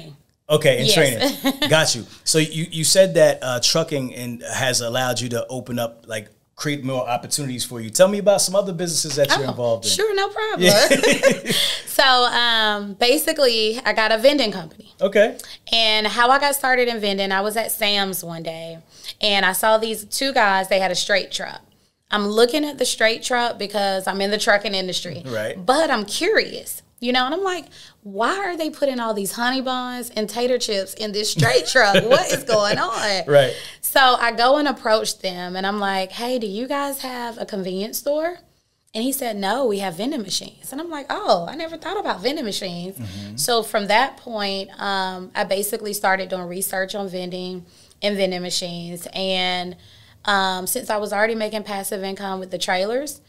[0.48, 0.94] Okay, and Yes.
[1.42, 1.60] training.
[1.70, 2.06] Got you.
[2.24, 6.28] So you, you said that uh, trucking and has allowed you to open up like
[6.54, 7.90] create more opportunities for you.
[7.90, 9.90] Tell me about some other businesses that you're Oh, involved in.
[9.90, 10.70] Sure, no problem.
[11.86, 14.94] so um, basically, I got a vending company.
[15.00, 15.36] Okay.
[15.72, 18.78] And how I got started in vending, I was at Sam's one day
[19.20, 21.60] and I saw these two guys, they had a straight truck.
[22.10, 25.24] I'm looking at the straight truck because I'm in the trucking industry.
[25.26, 25.56] Right.
[25.66, 26.82] But I'm curious.
[26.98, 27.66] You know, and I'm like,
[28.02, 32.02] why are they putting all these honey buns and tater chips in this straight truck?
[32.04, 33.24] what is going on?
[33.26, 33.54] Right.
[33.82, 37.44] So I go and approach them and I'm like, hey, do you guys have a
[37.44, 38.38] convenience store?
[38.94, 40.72] And he said, no, we have vending machines.
[40.72, 42.98] And I'm like, oh, I never thought about vending machines.
[43.36, 47.66] So from that point, um, I basically started doing research on vending
[48.00, 49.06] and vending machines.
[49.12, 49.76] And
[50.24, 53.20] um, since I was already making passive income with the trailers,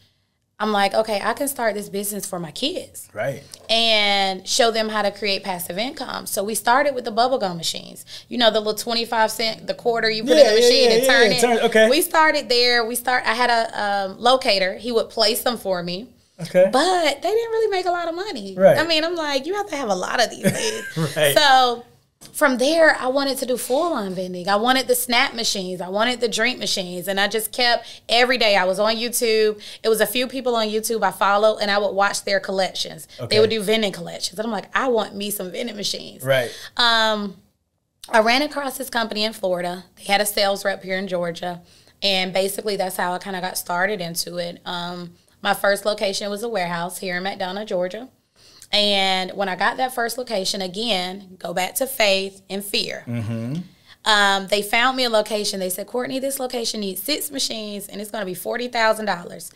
[0.60, 3.44] I'm like, okay, I can start this business for my kids Right.
[3.70, 6.26] and show them how to create passive income.
[6.26, 8.04] So we started with the bubblegum machines.
[8.28, 10.96] You know, the little 25 cent, the quarter you put in the yeah, machine yeah,
[10.96, 11.40] and yeah, turn yeah, it.
[11.40, 11.88] turn- okay.
[11.88, 12.84] We started there.
[12.84, 14.74] We start I had a um, locator.
[14.76, 16.08] He would place them for me.
[16.40, 16.68] Okay.
[16.72, 18.54] But they didn't really make a lot of money.
[18.56, 18.78] Right.
[18.78, 21.16] I mean, I'm like, you have to have a lot of these things.
[21.16, 21.36] Right.
[21.36, 21.84] So
[22.38, 24.48] from there, I wanted to do full on vending.
[24.48, 25.80] I wanted the snap machines.
[25.80, 27.08] I wanted the drink machines.
[27.08, 28.54] And I just kept every day.
[28.54, 29.60] I was on YouTube.
[29.82, 33.08] It was a few people on YouTube I follow, and I would watch their collections.
[33.18, 33.26] Okay.
[33.34, 34.38] They would do vending collections.
[34.38, 36.22] And I'm like, I want me some vending machines.
[36.22, 36.50] Right.
[36.76, 37.34] Um,
[38.08, 39.84] I ran across this company in Florida.
[39.96, 41.60] They had a sales rep here in Georgia,
[42.02, 44.60] and basically that's how I kind of got started into it.
[44.64, 48.08] Um, my first location was a warehouse here in McDonough, Georgia.
[48.72, 53.04] And when I got that first location, again, go back to faith and fear.
[54.04, 55.58] Um, they found me a location.
[55.60, 59.50] They said, Courtney, this location needs six machines and it's going to be $40,000.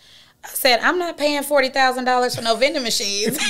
[0.44, 3.38] I said, I'm not paying $40,000 for no vending machines.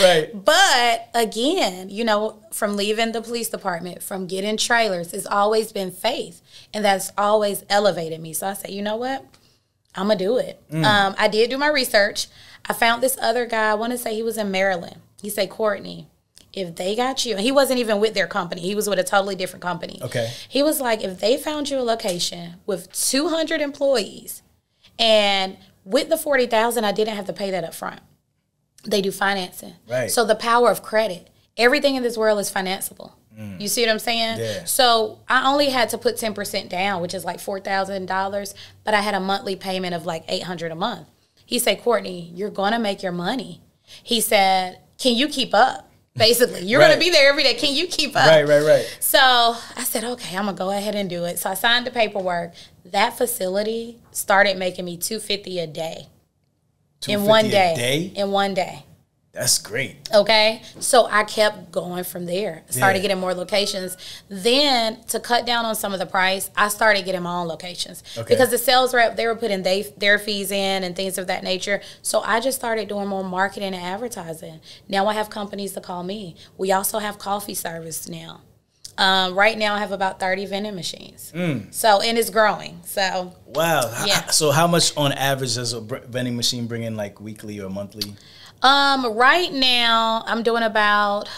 [0.00, 0.30] Right.
[0.44, 5.92] But again, you know, from leaving the police department, from getting trailers, it's always been
[5.92, 6.42] faith.
[6.74, 8.32] And that's always elevated me.
[8.32, 9.24] So I said, you know what?
[9.94, 10.60] I'm going to do it.
[10.72, 12.26] Um, I did do my research.
[12.70, 14.94] I found this other guy, I want to say he was in Maryland.
[15.20, 16.06] He said, Courtney,
[16.52, 19.34] if they got you, he wasn't even with their company, he was with a totally
[19.34, 19.98] different company.
[20.00, 20.32] Okay.
[20.48, 24.42] He was like, if they found you a location with 200 employees
[25.00, 28.02] and with the 40,000, I didn't have to pay that up front.
[28.84, 29.74] They do financing.
[29.88, 30.08] Right.
[30.08, 31.28] So the power of credit.
[31.56, 33.14] Everything in this world is financeable.
[33.36, 33.60] Mm.
[33.60, 34.38] You see what I'm saying?
[34.38, 34.64] Yeah.
[34.64, 38.54] So I only had to put 10% down, which is like $4,000,
[38.84, 41.08] but I had a monthly payment of like 800 a month.
[41.50, 43.60] He said, "Courtney, you're going to make your money."
[44.04, 47.54] He said, "Can you keep up?" Basically, you're going to be there every day.
[47.54, 48.28] Can you keep up?
[48.28, 48.46] Right.
[48.46, 48.62] Right.
[48.64, 48.98] Right.
[49.00, 51.40] So I said, okay, I'm gonna go ahead and do it.
[51.40, 52.52] So I signed the paperwork.
[52.84, 56.06] That facility started making me two fifty a day
[57.08, 57.74] in one a day.
[57.76, 58.12] day?
[58.14, 58.84] In one day.
[59.32, 60.08] That's great.
[60.12, 60.60] Okay.
[60.80, 62.64] So I kept going from there.
[62.68, 63.02] Started Yeah.
[63.02, 63.96] getting more locations.
[64.28, 68.02] Then to cut down on some of the price, I started getting my own locations.
[68.18, 68.28] Okay.
[68.34, 71.44] Because the sales rep, they were putting they, their fees in and things of that
[71.44, 71.80] nature.
[72.02, 74.60] So I just started doing more marketing and advertising.
[74.88, 76.34] Now I have companies to call me.
[76.58, 78.40] We also have coffee service now.
[78.98, 81.32] Um, right now I have about 30 vending machines.
[81.34, 81.72] Mm.
[81.72, 82.80] So, and it's growing.
[82.84, 84.04] So Wow.
[84.04, 84.26] Yeah.
[84.30, 88.16] So how much on average does a vending machine bring in, like weekly or monthly?
[88.62, 91.28] Um, right now I'm doing about,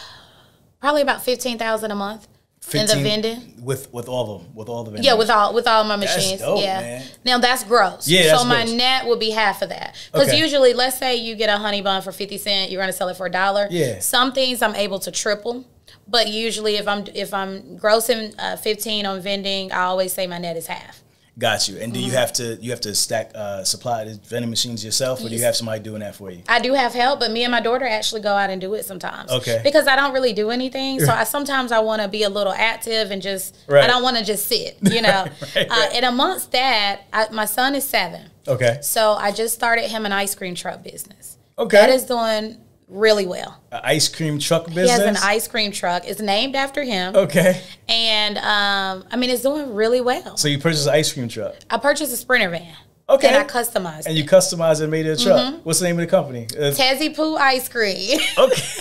[0.81, 2.27] probably about 15,000 a month
[2.75, 3.61] in the vending.
[3.61, 5.05] with with all of them, with all the vending.
[5.05, 6.41] Yeah, with all with all my machines.
[6.41, 6.81] dope, yeah.
[6.81, 7.05] man.
[7.25, 8.09] Now that's gross.
[8.09, 8.73] Yeah, that's so my gross.
[8.77, 9.97] net would be half of that.
[10.13, 10.39] Because Okay.
[10.39, 13.09] usually, let's say you get a honey bun for fifty cent, you're going to sell
[13.09, 13.67] it for a dollar.
[13.71, 13.99] Yeah.
[13.99, 15.65] Some things I'm able to triple,
[16.09, 20.39] but usually if I'm if I'm grossing uh, fifteen on vending, I always say my
[20.39, 21.02] net is half.
[21.39, 21.79] Got you.
[21.79, 22.09] And do Mm-hmm.
[22.11, 25.35] you have to you have to stack uh, supply the vending machines yourself, or do
[25.35, 26.43] you have somebody doing that for you?
[26.47, 28.85] I do have help, but me and my daughter actually go out and do it
[28.85, 29.31] sometimes.
[29.31, 29.61] Okay.
[29.65, 32.53] Because I don't really do anything, so I sometimes I want to be a little
[32.53, 33.83] active and just Right.
[33.85, 35.27] I don't want to just sit, you know.
[35.57, 35.91] Right, uh, right.
[35.95, 38.29] and amongst that, I, my son is seven.
[38.47, 38.79] Okay.
[38.83, 41.39] So I just started him an ice cream truck business.
[41.59, 41.77] Okay.
[41.79, 42.59] That is doing
[42.93, 43.61] really well.
[43.73, 44.85] An ice cream truck business.
[44.85, 46.07] He has an ice cream truck.
[46.07, 47.17] It's named after him.
[47.17, 47.61] Okay.
[47.89, 50.37] And um, I mean, it's doing really well.
[50.37, 51.55] So you purchased an ice cream truck.
[51.71, 52.75] I purchased a Sprinter van.
[53.09, 53.29] Okay.
[53.29, 54.21] And I customized And it.
[54.21, 55.39] you customized and made it a truck.
[55.39, 55.57] Mm-hmm.
[55.65, 56.47] What's the name of the company?
[56.57, 58.21] Uh, Tezzy Poo Ice Cream.
[58.39, 58.63] okay.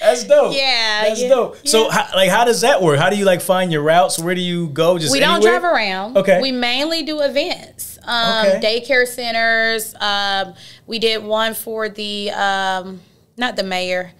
[0.00, 0.54] That's dope.
[0.54, 1.66] Yeah, That's yeah, dope.
[1.66, 1.92] So, yeah.
[1.92, 2.98] how, like, how does that work?
[2.98, 4.18] How do you like find your routes?
[4.18, 4.98] Where do you go?
[4.98, 5.58] Just we don't anywhere?
[5.60, 6.16] drive around.
[6.16, 6.40] Okay.
[6.40, 7.87] We mainly do events.
[8.08, 8.80] Um, Okay.
[8.80, 9.94] Daycare centers.
[10.00, 10.54] Um,
[10.86, 13.00] we did one for the, um,
[13.36, 14.12] not the mayor.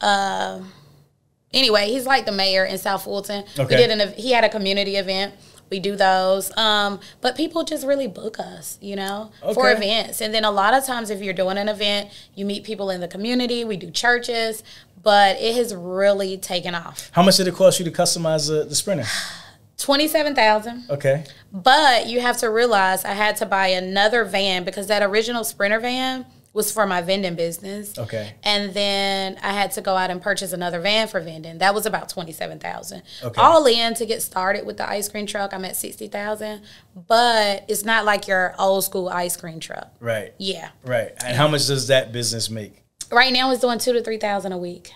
[0.00, 0.72] Um
[1.52, 3.44] anyway, he's like the mayor in South Fulton.
[3.58, 3.64] Okay.
[3.64, 5.34] We did an, he had a community event.
[5.68, 6.56] We do those.
[6.56, 10.20] Um, but people just really book us, you know, for events.
[10.20, 13.00] And then a lot of times if you're doing an event, you meet people in
[13.00, 13.64] the community.
[13.64, 14.62] We do churches,
[15.02, 17.10] but it has really taken off.
[17.12, 19.04] How much did it cost you to customize the, the Sprinter?
[19.80, 20.84] 27,000.
[20.90, 21.24] Okay.
[21.52, 25.80] But you have to realize I had to buy another van because that original Sprinter
[25.80, 27.96] van was for my vending business.
[27.96, 28.34] Okay.
[28.42, 31.58] And then I had to go out and purchase another van for vending.
[31.58, 33.02] That was about twenty seven thousand.
[33.22, 33.40] Okay.
[33.40, 36.62] All in to get started with the ice cream truck, I'm at sixty thousand.
[37.06, 39.92] But it's not like your old school ice cream truck.
[40.00, 40.34] Right.
[40.38, 40.70] Yeah.
[40.84, 41.12] Right.
[41.24, 42.82] And how much does that business make?
[43.12, 44.92] Right now, it's doing two to three thousand a week.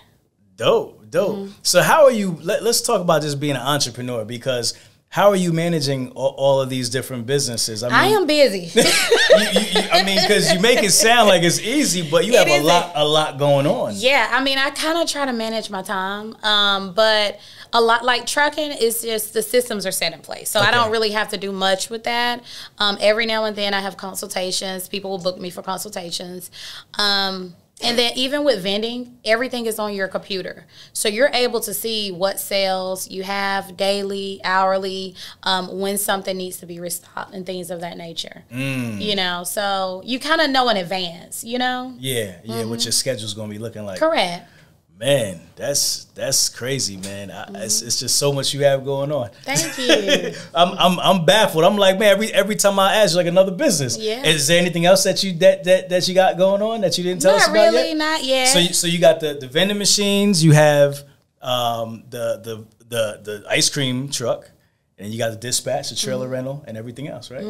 [0.57, 1.37] Dope, dope.
[1.37, 1.53] Mm-hmm.
[1.63, 2.39] So how are you?
[2.43, 4.75] Let, us talk about just being an entrepreneur because
[5.09, 7.85] how are you managing all, all of these different businesses?
[7.85, 8.59] I mean, I am busy.
[8.75, 12.37] you, you, you, I mean, because you make it sound like it's easy, but you
[12.37, 13.93] have a lot, a lot going on.
[13.95, 17.39] Yeah, I mean, I kind of try to manage my time, um, but
[17.73, 20.91] a lot like trucking is just the systems are set in place, so I don't
[20.91, 22.43] really have to do much with that.
[22.79, 24.89] Um, every now and then, I have consultations.
[24.89, 26.51] People will book me for consultations.
[26.95, 30.66] Um, and then even with vending, everything is on your computer.
[30.93, 36.59] So you're able to see what sales you have daily, hourly, um, when something needs
[36.59, 38.45] to be restocked and things of that nature.
[38.53, 39.01] Mm.
[39.01, 41.95] You know, so you kind of know in advance, you know?
[41.99, 42.61] Yeah, yeah.
[42.61, 42.70] Mm-hmm.
[42.70, 43.99] What your schedule's gonna be looking like?
[43.99, 44.49] Correct.
[44.97, 47.30] Man, that's that's crazy, man.
[47.30, 49.28] I, it's, it's just so much you have going on.
[49.42, 50.32] Thank you.
[50.55, 51.64] I'm, I'm I'm baffled.
[51.64, 53.99] I'm like, man, every every time I ask, you like another business.
[53.99, 54.24] Yeah.
[54.24, 57.03] Is there anything else that you that that, that you got going on that you
[57.03, 57.55] didn't tell us about?
[57.55, 57.97] not really, yet?
[57.97, 58.47] not yet.
[58.47, 61.03] So you, so you got the, the vending machines, you have
[61.42, 64.49] um, the, the the the ice cream truck,
[64.97, 66.05] and you got the dispatch, the Mm-hmm.
[66.07, 67.45] trailer rental, and everything else, right?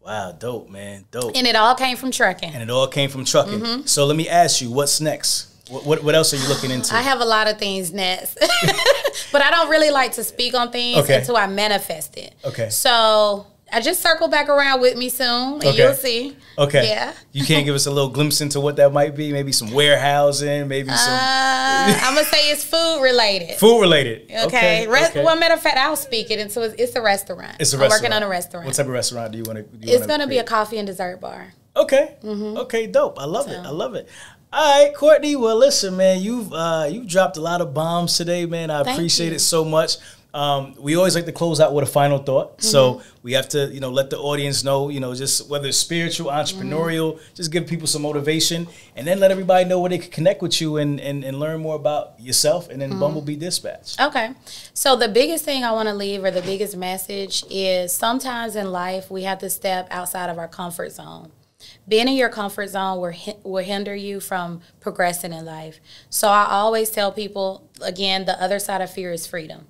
[0.00, 1.28] Wow, dope, man, dope.
[1.28, 2.50] And, and it all came from trucking.
[2.54, 3.86] And it all came from trucking.
[3.86, 5.52] So let me ask you, what's next?
[5.68, 6.94] What, what what else are you looking into?
[6.94, 8.34] I have a lot of things next,
[9.32, 11.18] but I don't really like to speak on things Okay.
[11.18, 12.34] until I manifest it.
[12.44, 12.70] Okay.
[12.70, 15.76] So I just circle back around with me soon, and Okay.
[15.76, 16.36] you'll see.
[16.56, 16.88] okay.
[16.88, 17.12] Yeah.
[17.32, 19.32] You can't give us a little glimpse into what that might be?
[19.32, 23.56] Maybe some warehousing, maybe some Uh, I'm gonna say it's food related.
[23.58, 24.30] food related.
[24.44, 24.86] Okay.
[24.86, 25.24] Re- okay.
[25.24, 27.56] Well, matter of fact, I'll speak it into it's it's a restaurant.
[27.58, 28.66] It's a I'm working on a restaurant.
[28.66, 29.64] What type of restaurant do you want to?
[29.64, 29.92] Do?
[29.92, 31.52] It's gonna be a coffee and dessert bar.
[31.76, 32.14] Okay.
[32.24, 32.56] Mm-hmm.
[32.58, 33.18] Okay, dope.
[33.20, 33.58] I love it.
[33.58, 34.08] I love it.
[34.52, 35.36] All right, Courtney.
[35.36, 38.70] Well, listen, man, you've uh, you've dropped a lot of bombs today, man.
[38.70, 39.34] I Thank appreciate you.
[39.34, 39.96] it so much.
[40.32, 42.66] Um, we always like to close out with a final thought, Mm-hmm.
[42.66, 45.78] so we have to, you know, let the audience know, you know, just whether it's
[45.78, 47.34] spiritual, entrepreneurial, Mm-hmm.
[47.34, 48.66] just give people some motivation,
[48.96, 51.60] and then let everybody know where they can connect with you and and, and learn
[51.60, 53.00] more about yourself, and then Mm-hmm.
[53.00, 53.98] Bumblebee Dispatch.
[54.00, 54.30] Okay.
[54.74, 58.70] So the biggest thing I want to leave or the biggest message is sometimes in
[58.72, 61.32] life we have to step outside of our comfort zone.
[61.88, 63.14] Being in your comfort zone will,
[63.44, 65.80] will hinder you from progressing in life.
[66.10, 69.66] So I always tell people again, the other side of fear is freedom.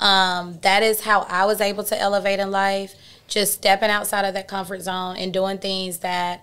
[0.00, 2.94] Um, that is how I was able to elevate in life,
[3.28, 6.42] just stepping outside of that comfort zone and doing things that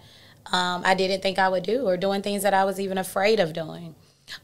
[0.51, 3.39] um, I didn't think I would do or doing things that I was even afraid
[3.39, 3.95] of doing.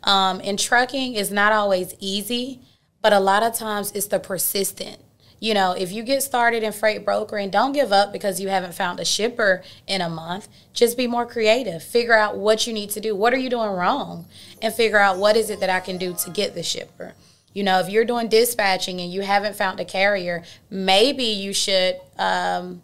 [0.03, 2.61] Um, and trucking is not always easy,
[3.01, 5.03] but a lot of times it's the persistent.
[5.43, 8.75] You know, if you get started in freight brokering, don't give up because you haven't
[8.75, 10.47] found a shipper in a month.
[10.71, 11.83] Just be more creative.
[11.83, 13.13] Figure out what you need to do.
[13.13, 14.25] What are you doing wrong?
[14.61, 17.13] And figure out what is it that I can do to get the shipper.
[17.51, 21.99] You know, if you're doing dispatching and you haven't found a carrier, maybe you should
[22.17, 22.81] um,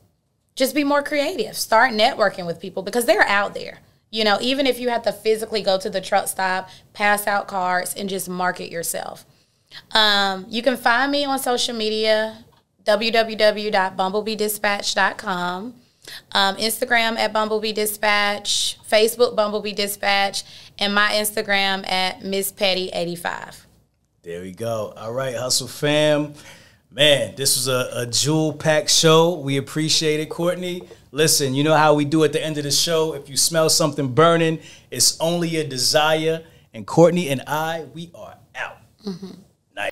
[0.53, 1.55] just be more creative.
[1.55, 3.79] Start networking with people because they're out there.
[4.11, 7.47] You know, even if you have to physically go to the truck stop, pass out
[7.47, 9.25] cards, and just market yourself.
[9.91, 12.43] Um, you can find me on social media,
[12.89, 15.75] www.bumblebeedispatch.com,
[16.31, 20.43] um, Instagram at Bumblebee Dispatch, Facebook Bumblebee Dispatch,
[20.79, 23.65] and my Instagram at Miss Petty85.
[24.23, 24.91] There we go.
[24.97, 26.33] All right, Hustle fam.
[26.91, 29.35] Man, this was a, a jewel packed show.
[29.35, 30.81] We appreciate it, Courtney.
[31.11, 33.13] Listen, you know how we do at the end of the show.
[33.13, 34.57] If you smell something burning,
[34.89, 36.43] it's only a desire.
[36.73, 38.77] And Courtney and I, we are out.
[39.75, 39.91] Nice.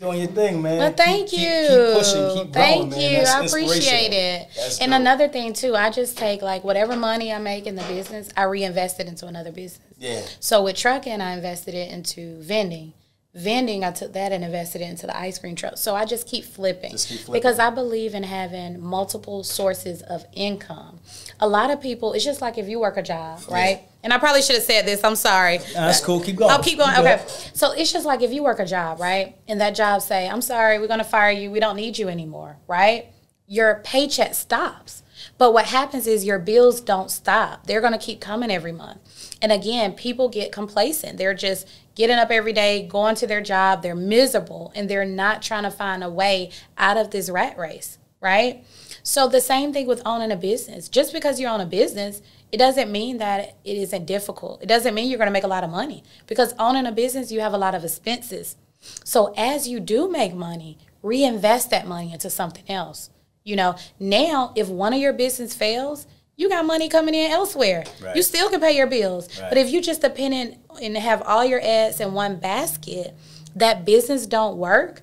[0.00, 0.78] Doing your thing, man.
[0.78, 1.46] Well, thank Keep- you.
[1.46, 3.00] Keep, keep pushing, keep growing, thank man.
[3.00, 3.18] you.
[3.26, 4.48] I appreciate it.
[4.56, 5.00] That's and dope.
[5.00, 8.44] another thing too, I just take like whatever money I make in the business, I
[8.44, 9.80] reinvest it into another business.
[9.98, 10.22] Yeah.
[10.40, 12.92] So with trucking, I invested it into vending.
[13.34, 15.76] Vending, I took that and invested it into the ice cream truck.
[15.76, 17.40] So I just keep flipping, Just keep flipping.
[17.40, 21.00] because I believe in having multiple sources of income.
[21.40, 23.82] A lot of people, it's just like if you work a job, right?
[24.04, 25.02] And I probably should have said this.
[25.02, 25.58] I'm sorry.
[25.58, 26.20] Nah, that's cool.
[26.20, 26.50] Keep going.
[26.52, 26.90] I'll keep going.
[26.90, 27.16] Keep okay.
[27.16, 27.28] going.
[27.54, 29.34] So it's just like if you work a job, right?
[29.48, 31.50] And that job say, I'm sorry, we're gonna fire you.
[31.50, 33.06] We don't need you anymore, right?
[33.48, 35.02] Your paycheck stops.
[35.38, 37.66] But what happens is your bills don't stop.
[37.66, 39.00] They're gonna keep coming every month.
[39.44, 41.18] And again, people get complacent.
[41.18, 45.42] They're just getting up every day, going to their job, they're miserable, and they're not
[45.42, 48.64] trying to find a way out of this rat race, right?
[49.02, 50.88] So the same thing with owning a business.
[50.88, 52.22] Just because you own a business,
[52.52, 54.62] it doesn't mean that it isn't difficult.
[54.62, 57.30] It doesn't mean you're going to make a lot of money because owning a business,
[57.30, 58.56] you have a lot of expenses.
[59.04, 63.10] So as you do make money, reinvest that money into something else.
[63.42, 66.06] You know, now if one of your business fails,
[66.36, 67.84] you got money coming in elsewhere.
[68.02, 68.16] Right.
[68.16, 69.28] You still can pay your bills.
[69.40, 69.48] Right.
[69.50, 73.14] But if you just dependent and have all your eggs in one basket,
[73.56, 75.02] that business don't work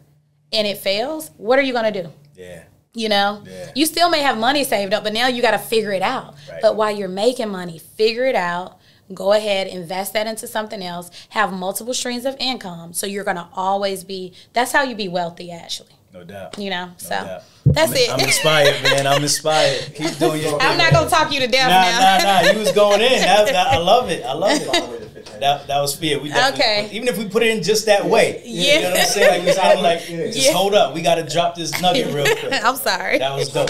[0.51, 2.09] and it fails, what are you going to do?
[2.35, 2.63] Yeah.
[2.93, 3.71] You know, Yeah.
[3.73, 6.35] you still may have money saved up, but now you got to figure it out.
[6.49, 6.61] Right.
[6.61, 8.77] But while you're making money, figure it out.
[9.13, 11.11] Go ahead, invest that into something else.
[11.29, 14.31] Have multiple streams of income, so you're gonna always be.
[14.53, 15.89] That's how you be wealthy, actually.
[16.13, 16.57] No doubt.
[16.57, 17.43] You know, so doubt.
[17.65, 18.11] that's I'm, it.
[18.11, 19.07] I'm inspired, man.
[19.07, 19.79] I'm inspired.
[19.95, 22.17] Keep doing your I'm not gonna talk you to death Nah, now.
[22.17, 22.51] nah, nah.
[22.51, 23.21] You was going in.
[23.21, 24.25] That, that- I love it.
[24.25, 24.67] I love it.
[24.67, 25.29] All the way to the pitch.
[25.39, 26.19] That, that was fair.
[26.19, 26.89] We definitely, Okay.
[26.91, 28.41] Even if we put it in just that way.
[28.43, 28.75] Yeah.
[28.75, 29.45] You know what I'm saying?
[29.45, 29.99] Like we sound like,
[30.33, 30.51] just Yeah.
[30.51, 30.93] hold up.
[30.93, 32.53] We got to drop this nugget real quick.
[32.63, 33.17] I'm sorry.
[33.19, 33.69] That was dope.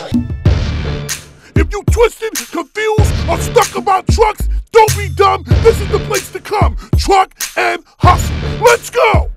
[1.55, 5.43] If you twisted, confused, or stuck about trucks, don't be dumb.
[5.61, 6.75] This is the place to come.
[6.97, 8.65] Truck and hustle.
[8.65, 9.29] Let's go.